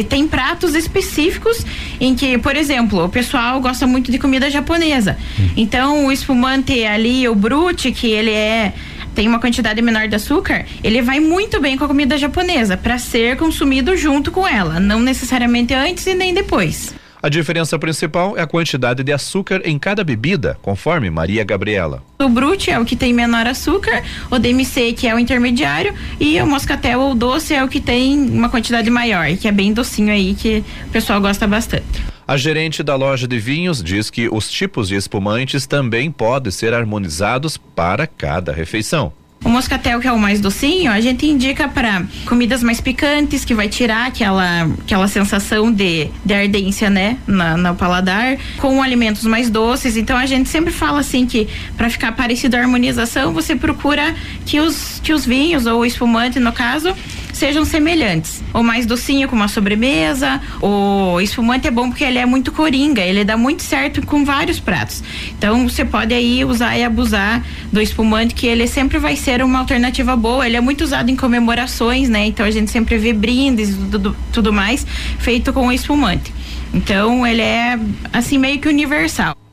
tem 0.10 0.28
pratos 0.28 0.76
específicos 0.76 1.66
em 1.98 2.14
que, 2.14 2.38
por 2.40 2.58
exemplo, 2.58 3.06
o 3.06 3.08
pessoal 3.08 3.62
gosta 3.62 3.88
muito 3.88 4.12
de 4.12 4.20
comida 4.20 4.50
japonesa. 4.50 5.18
Hum. 5.40 5.50
Então, 5.56 6.08
o 6.08 6.12
espumante 6.12 6.84
ali, 6.84 7.26
o 7.30 7.34
brute, 7.34 7.94
que 7.94 8.08
ele 8.08 8.32
é 8.32 8.74
tem 9.16 9.28
uma 9.28 9.40
quantidade 9.40 9.82
menor 9.82 10.08
de 10.08 10.16
açúcar, 10.16 10.66
ele 10.84 11.02
vai 11.02 11.20
muito 11.20 11.60
bem 11.62 11.78
com 11.78 11.86
a 11.86 11.88
comida 11.88 12.18
japonesa 12.18 12.76
para 12.76 13.00
ser 13.00 13.38
consumido 13.38 13.96
junto 13.96 14.30
com 14.32 14.46
ela, 14.46 14.80
não 14.80 15.00
necessariamente 15.00 15.74
antes 15.74 16.06
e 16.06 16.14
nem 16.14 16.34
depois. 16.34 16.94
A 17.24 17.30
diferença 17.30 17.80
principal 17.80 18.38
é 18.38 18.42
a 18.42 18.46
quantidade 18.46 19.04
de 19.04 19.12
açúcar 19.12 19.62
em 19.66 19.80
cada 19.80 20.04
bebida, 20.04 20.60
conforme 20.62 21.10
Maria 21.10 21.44
Gabriela. 21.44 22.04
O 22.20 22.30
Brute 22.30 22.70
é 22.70 22.78
o 22.78 22.86
que 22.86 22.96
tem 22.96 23.14
menor 23.14 23.48
açúcar, 23.48 24.04
o 24.30 24.38
DMC 24.38 24.94
que 24.94 25.08
é 25.08 25.16
o 25.16 25.18
intermediário 25.18 25.96
e 26.20 26.40
o 26.40 26.46
Moscatel 26.46 27.00
ou 27.00 27.16
doce 27.16 27.56
é 27.56 27.64
o 27.64 27.68
que 27.68 27.80
tem 27.80 28.16
uma 28.30 28.50
quantidade 28.50 28.92
maior, 28.92 29.26
que 29.38 29.48
é 29.48 29.52
bem 29.52 29.74
docinho 29.74 30.12
aí 30.12 30.36
que 30.36 30.64
o 30.86 30.90
pessoal 30.90 31.20
gosta 31.20 31.48
bastante. 31.48 32.15
A 32.28 32.38
gerente 32.38 32.82
da 32.82 32.96
loja 32.96 33.28
de 33.28 33.38
vinhos 33.38 33.84
diz 33.84 34.10
que 34.10 34.28
os 34.28 34.50
tipos 34.50 34.88
de 34.88 34.96
espumantes 34.96 35.68
também 35.68 36.10
podem 36.10 36.52
ser 36.52 36.74
harmonizados 36.74 37.56
para 37.56 38.08
cada 38.08 38.52
refeição. 38.52 39.14
O 39.44 39.50
moscatel, 39.50 40.00
que 40.00 40.08
é 40.08 40.12
o 40.12 40.18
mais 40.18 40.42
docinho, 40.42 40.92
a 40.92 41.00
gente 41.00 41.28
indica 41.28 41.68
para 41.68 42.04
comidas 42.26 42.64
mais 42.64 42.82
picantes, 42.82 43.46
que 43.46 43.54
vai 43.54 43.70
tirar 43.70 44.08
aquela, 44.08 44.64
aquela 44.64 45.08
sensação 45.08 45.72
de, 45.72 46.10
de 46.26 46.34
ardência, 46.34 46.90
né, 46.90 47.20
na, 47.28 47.56
no 47.56 47.76
paladar, 47.76 48.40
com 48.58 48.82
alimentos 48.82 49.24
mais 49.24 49.48
doces. 49.52 49.96
Então 49.96 50.18
a 50.18 50.26
gente 50.26 50.50
sempre 50.50 50.74
fala 50.74 51.02
assim 51.02 51.28
que 51.28 51.48
para 51.78 51.92
ficar 51.92 52.14
parecido 52.14 52.58
a 52.58 52.60
harmonização, 52.60 53.36
você 53.36 53.56
procura 53.56 54.16
que 54.48 54.60
os, 54.60 55.00
que 55.04 55.14
os 55.14 55.28
vinhos, 55.28 55.68
ou 55.68 55.86
espumante 55.86 56.40
no 56.40 56.52
caso, 56.52 56.92
sejam 57.36 57.66
semelhantes. 57.66 58.42
O 58.54 58.64
mais 58.64 58.86
docinho 58.86 59.28
com 59.28 59.36
uma 59.36 59.48
sobremesa, 59.48 60.42
o 60.62 61.20
espumante 61.20 61.68
é 61.68 61.72
bom 61.72 61.90
porque 61.90 62.04
ele 62.04 62.18
é 62.18 62.26
muito 62.26 62.52
coringa, 62.52 63.02
ele 63.02 63.24
dá 63.24 63.36
muito 63.36 63.62
certo 63.62 64.06
com 64.06 64.24
vários 64.24 64.60
pratos. 64.60 65.04
Então 65.38 65.68
você 65.68 65.84
pode 65.84 66.14
aí 66.14 66.46
usar 66.46 66.78
e 66.78 66.84
abusar 66.84 67.44
do 67.72 67.82
espumante 67.82 68.34
que 68.34 68.48
ele 68.48 68.68
sempre 68.68 68.98
vai 68.98 69.16
ser 69.16 69.44
uma 69.44 69.60
alternativa 69.60 70.16
boa. 70.16 70.48
Ele 70.48 70.56
é 70.56 70.62
muito 70.62 70.84
usado 70.84 71.12
em 71.12 71.16
comemorações, 71.16 72.08
né? 72.08 72.26
Então 72.26 72.46
a 72.46 72.52
gente 72.52 72.72
sempre 72.72 72.98
vê 72.98 73.12
brindes 73.12 73.72
e 73.72 73.76
tudo, 73.92 74.16
tudo 74.32 74.54
mais 74.54 74.88
feito 75.20 75.52
com 75.52 75.68
o 75.68 75.72
espumante. 75.72 76.34
Então 76.74 77.28
ele 77.28 77.42
é 77.42 77.78
assim 78.14 78.38
meio 78.38 78.60
que 78.60 78.70
universal. 78.70 79.45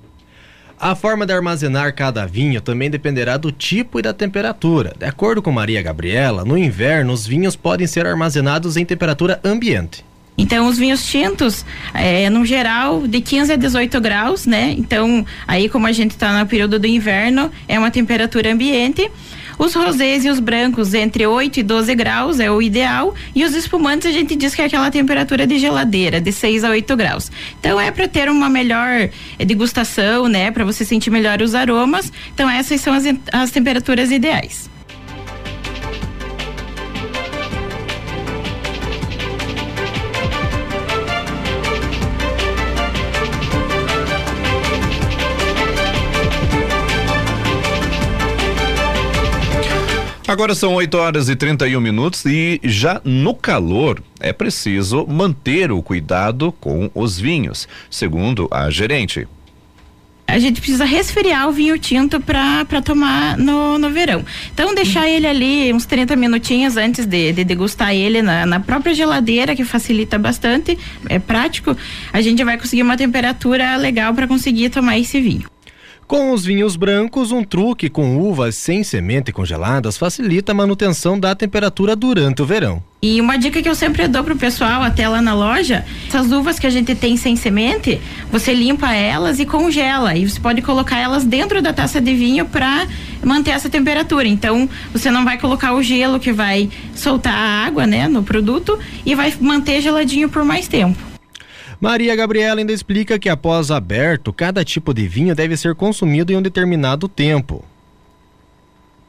A 0.83 0.97
forma 0.97 1.25
de 1.25 1.33
armazenar 1.33 1.95
cada 1.95 2.27
vinho 2.27 2.61
também 2.61 2.91
dependerá 2.91 3.37
do 3.37 3.53
tipo 3.53 4.01
e 4.01 4.03
da 4.03 4.13
temperatura. 4.13 4.93
De 4.99 5.07
acordo 5.07 5.41
com 5.41 5.53
Maria 5.53 5.81
Gabriela, 5.81 6.45
no 6.45 6.59
inverno 6.59 7.13
os 7.13 7.25
vinhos 7.25 7.55
podem 7.55 7.87
ser 7.87 8.05
armazenados 8.05 8.77
em 8.77 8.85
temperatura 8.85 9.39
ambiente. 9.45 10.05
Então, 10.37 10.67
os 10.67 10.77
vinhos 10.77 11.07
tintos, 11.07 11.65
é, 11.95 12.29
no 12.29 12.45
geral, 12.45 13.07
de 13.07 13.21
15 13.21 13.53
a 13.53 13.57
18 13.57 14.01
graus, 14.01 14.45
né? 14.45 14.75
Então, 14.77 15.25
aí, 15.47 15.69
como 15.69 15.87
a 15.87 15.93
gente 15.93 16.11
está 16.11 16.37
no 16.37 16.45
período 16.49 16.81
do 16.81 16.87
inverno, 16.89 17.49
é 17.69 17.79
uma 17.79 17.93
temperatura 17.93 18.53
ambiente. 18.53 19.09
Os 19.63 19.75
rosés 19.75 20.25
e 20.25 20.29
os 20.29 20.41
brancos 20.41 20.93
entre 20.93 21.25
8 21.25 21.61
e 21.61 21.63
12 21.63 21.95
graus 21.95 22.41
é 22.41 22.51
o 22.51 22.61
ideal. 22.61 23.15
E 23.33 23.45
os 23.45 23.55
espumantes 23.55 24.09
a 24.09 24.11
gente 24.11 24.35
diz 24.35 24.57
que 24.57 24.61
é 24.61 24.65
aquela 24.65 24.91
temperatura 24.91 25.47
de 25.47 25.57
geladeira, 25.57 26.21
de 26.21 26.33
6 26.33 26.65
a 26.65 26.71
8 26.71 26.97
graus. 26.97 27.31
Então 27.61 27.81
é 27.81 27.89
para 27.93 28.09
ter 28.09 28.29
uma 28.29 28.51
melhor 28.51 29.09
eh, 29.39 29.45
degustação, 29.45 30.27
né? 30.27 30.51
Para 30.51 30.65
você 30.65 30.85
sentir 30.85 31.11
melhor 31.11 31.41
os 31.41 31.55
aromas. 31.55 32.13
Então 32.35 32.51
essas 32.51 32.81
são 32.81 32.93
as, 32.93 33.05
as 33.33 33.53
temperaturas 33.53 34.11
ideais. 34.11 34.72
Agora 50.33 50.55
são 50.55 50.73
8 50.73 50.97
horas 50.97 51.29
e 51.29 51.37
31 51.37 51.79
minutos 51.79 52.25
e 52.25 52.59
já 52.65 53.03
no 53.05 53.35
calor 53.35 54.03
é 54.19 54.33
preciso 54.33 55.07
manter 55.07 55.71
o 55.71 55.83
cuidado 55.83 56.51
com 56.53 56.91
os 56.95 57.21
vinhos, 57.21 57.69
segundo 57.91 58.49
a 58.51 58.71
gerente 58.71 59.29
a 60.27 60.39
gente 60.39 60.63
precisa 60.63 60.87
resfriar 60.87 61.47
o 61.47 61.53
vinho 61.53 61.79
tinto 61.79 62.19
para 62.19 62.81
tomar 62.83 63.37
no, 63.37 63.77
no 63.77 63.91
verão. 63.91 64.25
Então, 64.55 64.75
deixar 64.75 65.07
ele 65.07 65.27
ali 65.27 65.71
uns 65.75 65.85
30 65.85 66.17
minutinhos 66.17 66.79
antes 66.79 67.05
de, 67.05 67.33
de 67.33 67.45
degustar 67.45 67.95
ele 67.95 68.23
na, 68.23 68.47
na, 68.47 68.59
própria 68.59 68.95
geladeira, 68.95 69.55
que 69.55 69.63
facilita 69.63 70.19
bastante, 70.19 70.79
é 71.11 71.19
prático, 71.19 71.77
a 72.11 72.23
gente 72.23 72.43
vai 72.43 72.57
conseguir 72.57 72.83
uma 72.83 72.97
temperatura 72.97 73.77
legal 73.77 74.15
para 74.15 74.27
conseguir 74.27 74.71
tomar 74.71 74.99
esse 74.99 75.21
vinho. 75.21 75.53
Com 76.13 76.31
os 76.31 76.45
vinhos 76.45 76.77
brancos, 76.77 77.33
um 77.33 77.43
truque 77.43 77.89
com 77.89 78.19
uvas 78.19 78.55
sem 78.55 78.85
semente 78.85 79.33
congeladas 79.33 79.97
facilita 79.97 80.53
a 80.53 80.55
manutenção 80.55 81.19
da 81.19 81.35
temperatura 81.35 81.97
durante 81.97 82.43
o 82.43 82.45
verão. 82.45 82.83
E 83.01 83.19
uma 83.19 83.39
dica 83.39 83.63
que 83.63 83.69
eu 83.69 83.75
sempre 83.75 84.07
dou 84.07 84.23
pro 84.23 84.37
pessoal 84.37 84.83
até 84.83 85.09
lá 85.09 85.23
na 85.23 85.33
loja, 85.33 85.87
essas 86.07 86.31
uvas 86.31 86.59
que 86.59 86.67
a 86.67 86.71
gente 86.71 86.95
tem 86.95 87.17
sem 87.17 87.35
semente, 87.35 87.99
você 88.31 88.53
limpa 88.53 88.93
elas 88.93 89.41
e 89.41 89.47
congela 89.47 90.15
e 90.15 90.29
você 90.29 90.39
pode 90.39 90.61
colocar 90.61 90.99
elas 90.99 91.25
dentro 91.25 91.63
da 91.63 91.73
taça 91.73 91.99
de 91.99 92.15
vinho 92.15 92.45
para 92.45 92.87
manter 93.25 93.53
essa 93.53 93.71
temperatura. 93.71 94.29
Então, 94.29 94.69
você 94.93 95.11
não 95.11 95.25
vai 95.25 95.39
colocar 95.39 95.73
o 95.73 95.83
gelo 95.83 96.21
que 96.21 96.31
vai 96.31 96.69
soltar 96.95 97.33
a 97.33 97.65
água, 97.65 97.87
né, 97.87 98.07
no 98.07 98.23
produto 98.23 98.79
e 99.07 99.15
vai 99.15 99.33
manter 99.41 99.81
geladinho 99.81 100.29
por 100.29 100.45
mais 100.45 100.69
tempo. 100.69 101.12
Maria 101.83 102.15
Gabriela 102.15 102.61
ainda 102.61 102.73
explica 102.73 103.19
que 103.19 103.29
após 103.29 103.73
aberto, 103.73 104.33
cada 104.33 104.65
tipo 104.65 104.95
de 104.95 105.09
vinho 105.09 105.35
deve 105.35 105.57
ser 105.57 105.75
consumido 105.75 106.33
em 106.33 106.37
um 106.37 106.41
determinado 106.41 107.09
tempo. 107.09 107.65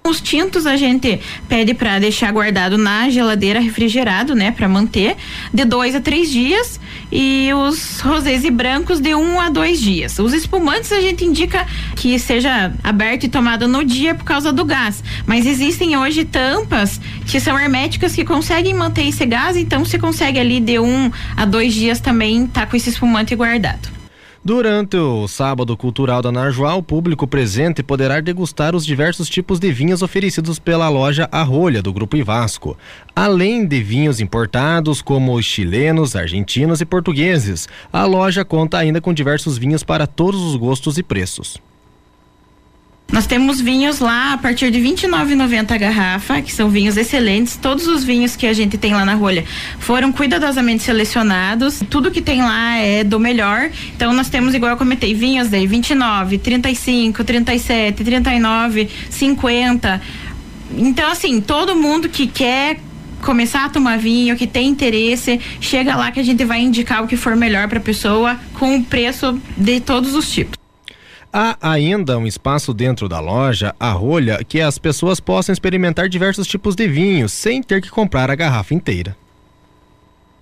Os 0.03 0.19
tintos 0.19 0.65
a 0.65 0.75
gente 0.75 1.21
pede 1.47 1.75
para 1.75 1.99
deixar 1.99 2.31
guardado 2.31 2.75
na 2.75 3.11
geladeira 3.11 3.59
refrigerado, 3.59 4.33
né, 4.33 4.49
para 4.49 4.67
manter 4.67 5.15
de 5.53 5.63
dois 5.65 5.93
a 5.93 6.01
três 6.01 6.31
dias 6.31 6.79
e 7.15 7.53
os 7.53 7.99
rosés 7.99 8.43
e 8.43 8.49
brancos 8.49 8.99
de 8.99 9.13
um 9.13 9.39
a 9.39 9.47
dois 9.47 9.79
dias. 9.79 10.17
Os 10.17 10.33
espumantes 10.33 10.91
a 10.91 10.99
gente 10.99 11.23
indica 11.23 11.63
que 11.95 12.17
seja 12.17 12.73
aberto 12.83 13.25
e 13.25 13.29
tomado 13.29 13.67
no 13.67 13.85
dia 13.85 14.15
por 14.15 14.23
causa 14.23 14.51
do 14.51 14.65
gás, 14.65 15.03
mas 15.27 15.45
existem 15.45 15.95
hoje 15.95 16.25
tampas 16.25 16.99
que 17.27 17.39
são 17.39 17.57
herméticas 17.59 18.15
que 18.15 18.25
conseguem 18.25 18.73
manter 18.73 19.07
esse 19.07 19.27
gás, 19.27 19.55
então 19.55 19.85
você 19.85 19.99
consegue 19.99 20.39
ali 20.39 20.59
de 20.59 20.79
um 20.79 21.11
a 21.37 21.45
dois 21.45 21.75
dias 21.75 21.99
também 21.99 22.47
tá 22.47 22.65
com 22.65 22.75
esse 22.75 22.89
espumante 22.89 23.35
guardado. 23.35 24.02
Durante 24.45 24.97
o 24.97 25.25
sábado 25.25 25.77
cultural 25.77 26.21
da 26.21 26.29
Narjoá, 26.29 26.75
o 26.75 26.83
público 26.83 27.25
presente 27.25 27.81
poderá 27.81 28.19
degustar 28.19 28.75
os 28.75 28.85
diversos 28.85 29.29
tipos 29.29 29.57
de 29.57 29.71
vinhos 29.71 30.01
oferecidos 30.01 30.59
pela 30.59 30.89
loja 30.89 31.29
A 31.31 31.43
Rolha 31.43 31.81
do 31.81 31.93
Grupo 31.93 32.17
Ivasco, 32.17 32.77
além 33.15 33.65
de 33.65 33.81
vinhos 33.81 34.19
importados 34.19 35.01
como 35.01 35.33
os 35.33 35.45
chilenos, 35.45 36.13
argentinos 36.13 36.81
e 36.81 36.85
portugueses. 36.85 37.69
A 37.91 38.03
loja 38.03 38.43
conta 38.43 38.77
ainda 38.77 38.99
com 38.99 39.13
diversos 39.13 39.57
vinhos 39.57 39.81
para 39.81 40.05
todos 40.05 40.41
os 40.41 40.57
gostos 40.57 40.97
e 40.97 41.03
preços. 41.03 41.57
Nós 43.13 43.27
temos 43.27 43.61
vinhos 43.61 43.99
lá 43.99 44.33
a 44.33 44.37
partir 44.39 44.71
de 44.71 44.79
R$ 44.79 44.89
29,90 44.89 45.71
a 45.71 45.77
garrafa, 45.77 46.41
que 46.41 46.51
são 46.51 46.67
vinhos 46.67 46.97
excelentes. 46.97 47.55
Todos 47.55 47.85
os 47.85 48.03
vinhos 48.03 48.35
que 48.35 48.47
a 48.47 48.53
gente 48.53 48.75
tem 48.75 48.95
lá 48.95 49.05
na 49.05 49.13
rolha 49.13 49.45
foram 49.77 50.11
cuidadosamente 50.11 50.81
selecionados. 50.81 51.79
Tudo 51.91 52.09
que 52.09 52.23
tem 52.23 52.41
lá 52.41 52.75
é 52.77 53.03
do 53.03 53.19
melhor. 53.19 53.69
Então 53.95 54.13
nós 54.13 54.29
temos, 54.29 54.55
igual 54.55 54.71
eu 54.71 54.77
comentei, 54.77 55.13
vinhos 55.13 55.53
aí 55.53 55.67
29, 55.67 56.39
35, 56.39 57.23
37, 57.23 58.03
39, 58.03 58.89
50. 59.11 60.01
Então, 60.75 61.11
assim, 61.11 61.39
todo 61.39 61.75
mundo 61.75 62.09
que 62.09 62.25
quer 62.25 62.79
começar 63.21 63.65
a 63.65 63.69
tomar 63.69 63.99
vinho, 63.99 64.35
que 64.35 64.47
tem 64.47 64.67
interesse, 64.69 65.39
chega 65.61 65.95
lá 65.95 66.09
que 66.09 66.19
a 66.19 66.23
gente 66.23 66.43
vai 66.43 66.61
indicar 66.61 67.03
o 67.03 67.07
que 67.07 67.15
for 67.15 67.35
melhor 67.35 67.67
para 67.67 67.77
a 67.77 67.81
pessoa 67.81 68.39
com 68.55 68.75
o 68.75 68.83
preço 68.83 69.39
de 69.55 69.79
todos 69.79 70.15
os 70.15 70.31
tipos. 70.31 70.62
Há 71.35 71.57
ainda 71.61 72.15
um 72.19 72.27
espaço 72.27 72.71
dentro 72.75 73.09
da 73.09 73.19
loja, 73.19 73.73
a 73.79 73.91
rolha, 73.91 74.43
que 74.47 74.61
as 74.61 74.77
pessoas 74.77 75.19
possam 75.19 75.51
experimentar 75.51 76.07
diversos 76.07 76.45
tipos 76.45 76.75
de 76.75 76.87
vinhos 76.87 77.33
sem 77.33 77.63
ter 77.63 77.81
que 77.81 77.89
comprar 77.89 78.29
a 78.29 78.35
garrafa 78.35 78.75
inteira. 78.75 79.17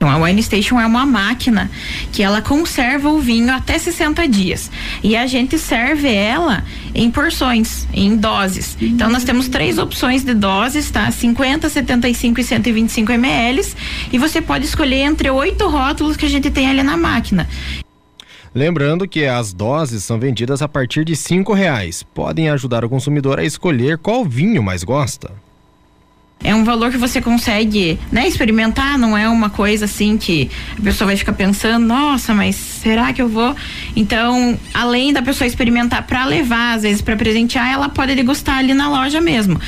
A 0.02 0.18
Wine 0.18 0.44
Station 0.44 0.82
é 0.82 0.86
uma 0.86 1.06
máquina 1.06 1.72
que 2.12 2.22
ela 2.22 2.42
conserva 2.42 3.10
o 3.10 3.22
vinho 3.22 3.54
até 3.54 3.78
60 3.78 4.28
dias. 4.28 4.70
E 5.02 5.16
a 5.16 5.26
gente 5.28 5.58
serve 5.58 6.12
ela 6.12 6.62
em 6.94 7.10
porções, 7.10 7.88
em 7.94 8.18
doses. 8.18 8.76
Então 8.82 9.10
nós 9.10 9.24
temos 9.24 9.48
três 9.48 9.78
opções 9.78 10.26
de 10.26 10.34
doses, 10.34 10.92
tá? 10.92 11.10
50, 11.10 11.70
75 11.70 12.42
e 12.42 12.44
125 12.44 13.12
ml. 13.14 13.66
E 14.12 14.18
você 14.18 14.42
pode 14.42 14.66
escolher 14.66 15.04
entre 15.04 15.30
oito 15.30 15.70
rótulos 15.70 16.18
que 16.18 16.26
a 16.26 16.30
gente 16.30 16.50
tem 16.52 16.68
ali 16.68 16.84
na 16.84 16.98
máquina. 16.98 17.48
Lembrando 18.54 19.08
que 19.08 19.26
as 19.26 19.54
doses 19.54 20.04
são 20.04 20.20
vendidas 20.20 20.62
a 20.62 20.68
partir 20.68 21.06
de 21.06 21.16
cinco 21.16 21.54
reais. 21.54 22.04
Podem 22.04 22.50
ajudar 22.50 22.84
o 22.84 22.90
consumidor 22.90 23.40
a 23.40 23.46
escolher 23.46 23.98
qual 23.98 24.26
vinho 24.26 24.62
mais 24.62 24.84
gosta. 24.84 25.32
É 26.44 26.54
um 26.54 26.64
valor 26.64 26.92
que 26.92 26.98
você 26.98 27.22
consegue, 27.22 28.00
né, 28.12 28.28
experimentar, 28.28 28.98
não 28.98 29.16
é 29.16 29.30
uma 29.30 29.50
coisa 29.50 29.86
assim 29.86 30.18
que 30.18 30.50
a 30.78 30.82
pessoa 30.82 31.06
vai 31.06 31.16
ficar 31.16 31.34
pensando, 31.34 31.86
nossa, 31.86 32.34
mas 32.34 32.56
será 32.56 33.14
que 33.14 33.22
eu 33.22 33.30
vou? 33.30 33.56
Então, 33.96 34.58
além 34.74 35.14
da 35.14 35.22
pessoa 35.22 35.48
experimentar 35.48 36.06
para 36.08 36.26
levar, 36.26 36.74
às 36.76 36.82
vezes 36.82 37.02
para 37.02 37.16
presentear, 37.16 37.72
ela 37.72 37.90
pode 37.90 38.16
degustar 38.16 38.58
ali 38.58 38.74
na 38.74 38.90
loja 38.90 39.22
mesmo. 39.22 39.62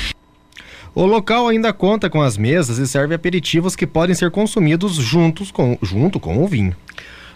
O 0.92 1.06
local 1.06 1.48
ainda 1.48 1.72
conta 1.72 2.10
com 2.10 2.20
as 2.20 2.36
mesas 2.36 2.78
e 2.78 2.86
serve 2.86 3.14
aperitivos 3.14 3.76
que 3.76 3.86
podem 3.86 4.14
ser 4.14 4.30
consumidos 4.32 4.94
juntos 4.96 5.52
com, 5.52 5.78
junto 5.80 6.18
com 6.18 6.42
o 6.42 6.46
vinho. 6.46 6.74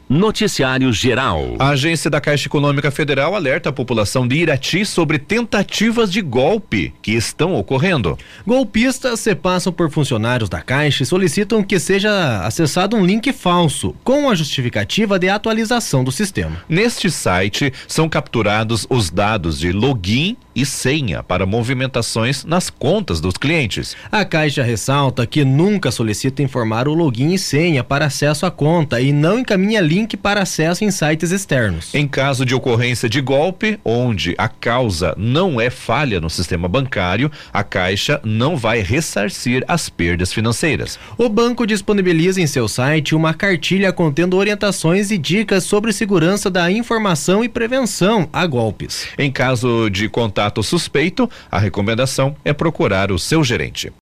Noticiário 0.09 0.91
Geral. 0.91 1.57
A 1.59 1.69
agência 1.69 2.11
da 2.11 2.21
Caixa 2.21 2.49
Econômica 2.49 2.91
Federal 2.91 3.35
alerta 3.35 3.69
a 3.69 3.73
população 3.73 4.27
de 4.27 4.37
Irati 4.37 4.87
sobre 4.87 5.19
tentativas 5.19 6.11
de 6.11 6.23
golpe 6.23 6.95
que 7.03 7.13
estão 7.13 7.55
ocorrendo. 7.55 8.19
Golpistas 8.47 9.21
se 9.21 9.35
passam 9.35 9.71
por 9.71 9.91
funcionários 9.91 10.49
da 10.49 10.63
Caixa 10.63 11.03
e 11.03 11.07
solicitam 11.07 11.63
que 11.63 11.79
seja 11.79 12.41
acessado 12.43 12.97
um 12.97 13.05
link 13.05 13.31
falso, 13.35 13.95
com 14.03 14.31
a 14.31 14.35
justificativa 14.35 15.19
de 15.19 15.29
atualização 15.29 16.03
do 16.03 16.11
sistema. 16.11 16.65
Neste 16.69 17.11
site 17.11 17.71
são 17.87 18.09
capturados 18.09 18.87
os 18.89 19.11
dados 19.11 19.59
de 19.59 19.73
login 19.73 20.39
e 20.59 20.67
senha 20.67 21.23
para 21.23 21.47
movimentações 21.47 22.45
nas 22.45 22.69
contas 22.69 23.21
dos 23.21 23.35
clientes. 23.35 23.97
A 24.11 24.25
Caixa 24.25 24.61
ressalta 24.61 25.25
que 25.25 25.45
nunca 25.45 25.93
solicita 25.93 26.43
informar 26.43 26.89
o 26.89 26.95
login 26.95 27.33
e 27.33 27.39
senha 27.39 27.85
para 27.85 28.07
acesso 28.07 28.45
à 28.45 28.51
conta 28.51 29.01
e 29.01 29.13
não 29.13 29.39
encaminha 29.39 29.81
link 29.81 30.17
para 30.17 30.43
acesso 30.43 30.85
em 30.85 30.91
sites 30.91 31.31
externos. 31.31 31.95
Em 31.95 32.09
caso 32.09 32.45
de 32.45 32.57
ocorrência 32.57 33.09
de 33.09 33.21
golpe, 33.21 33.79
onde 33.85 34.35
a 34.37 34.49
causa 34.49 35.15
não 35.17 35.61
é 35.61 35.71
falha 35.71 36.21
no 36.21 36.29
sistema 36.29 36.67
bancário, 36.67 37.31
a 37.53 37.63
Caixa 37.63 38.21
não 38.25 38.57
vai 38.57 38.81
ressarcir 38.81 39.65
as 39.69 39.89
perdas 39.89 40.33
financeiras. 40.33 40.99
O 41.17 41.29
banco 41.29 41.67
disponibiliza 41.67 42.41
em 42.41 42.49
seu 42.49 42.67
site 42.67 43.15
uma 43.15 43.33
cartilha 43.33 43.93
contendo 43.93 44.37
orientações 44.37 45.13
e 45.13 45.19
dicas 45.19 45.63
sobre 45.63 45.93
segurança 45.93 46.51
da 46.51 46.69
informação 46.69 47.45
e 47.45 47.49
prevenção 47.49 48.29
a 48.33 48.45
golpes. 48.45 49.07
Em 49.17 49.31
caso 49.31 49.89
de 49.89 50.09
contato 50.09 50.48
suspeito, 50.63 51.29
a 51.51 51.59
recomendação 51.59 52.37
é 52.45 52.53
procurar 52.53 53.13
o 53.13 53.19
seu 53.19 53.43
gerente. 53.45 53.93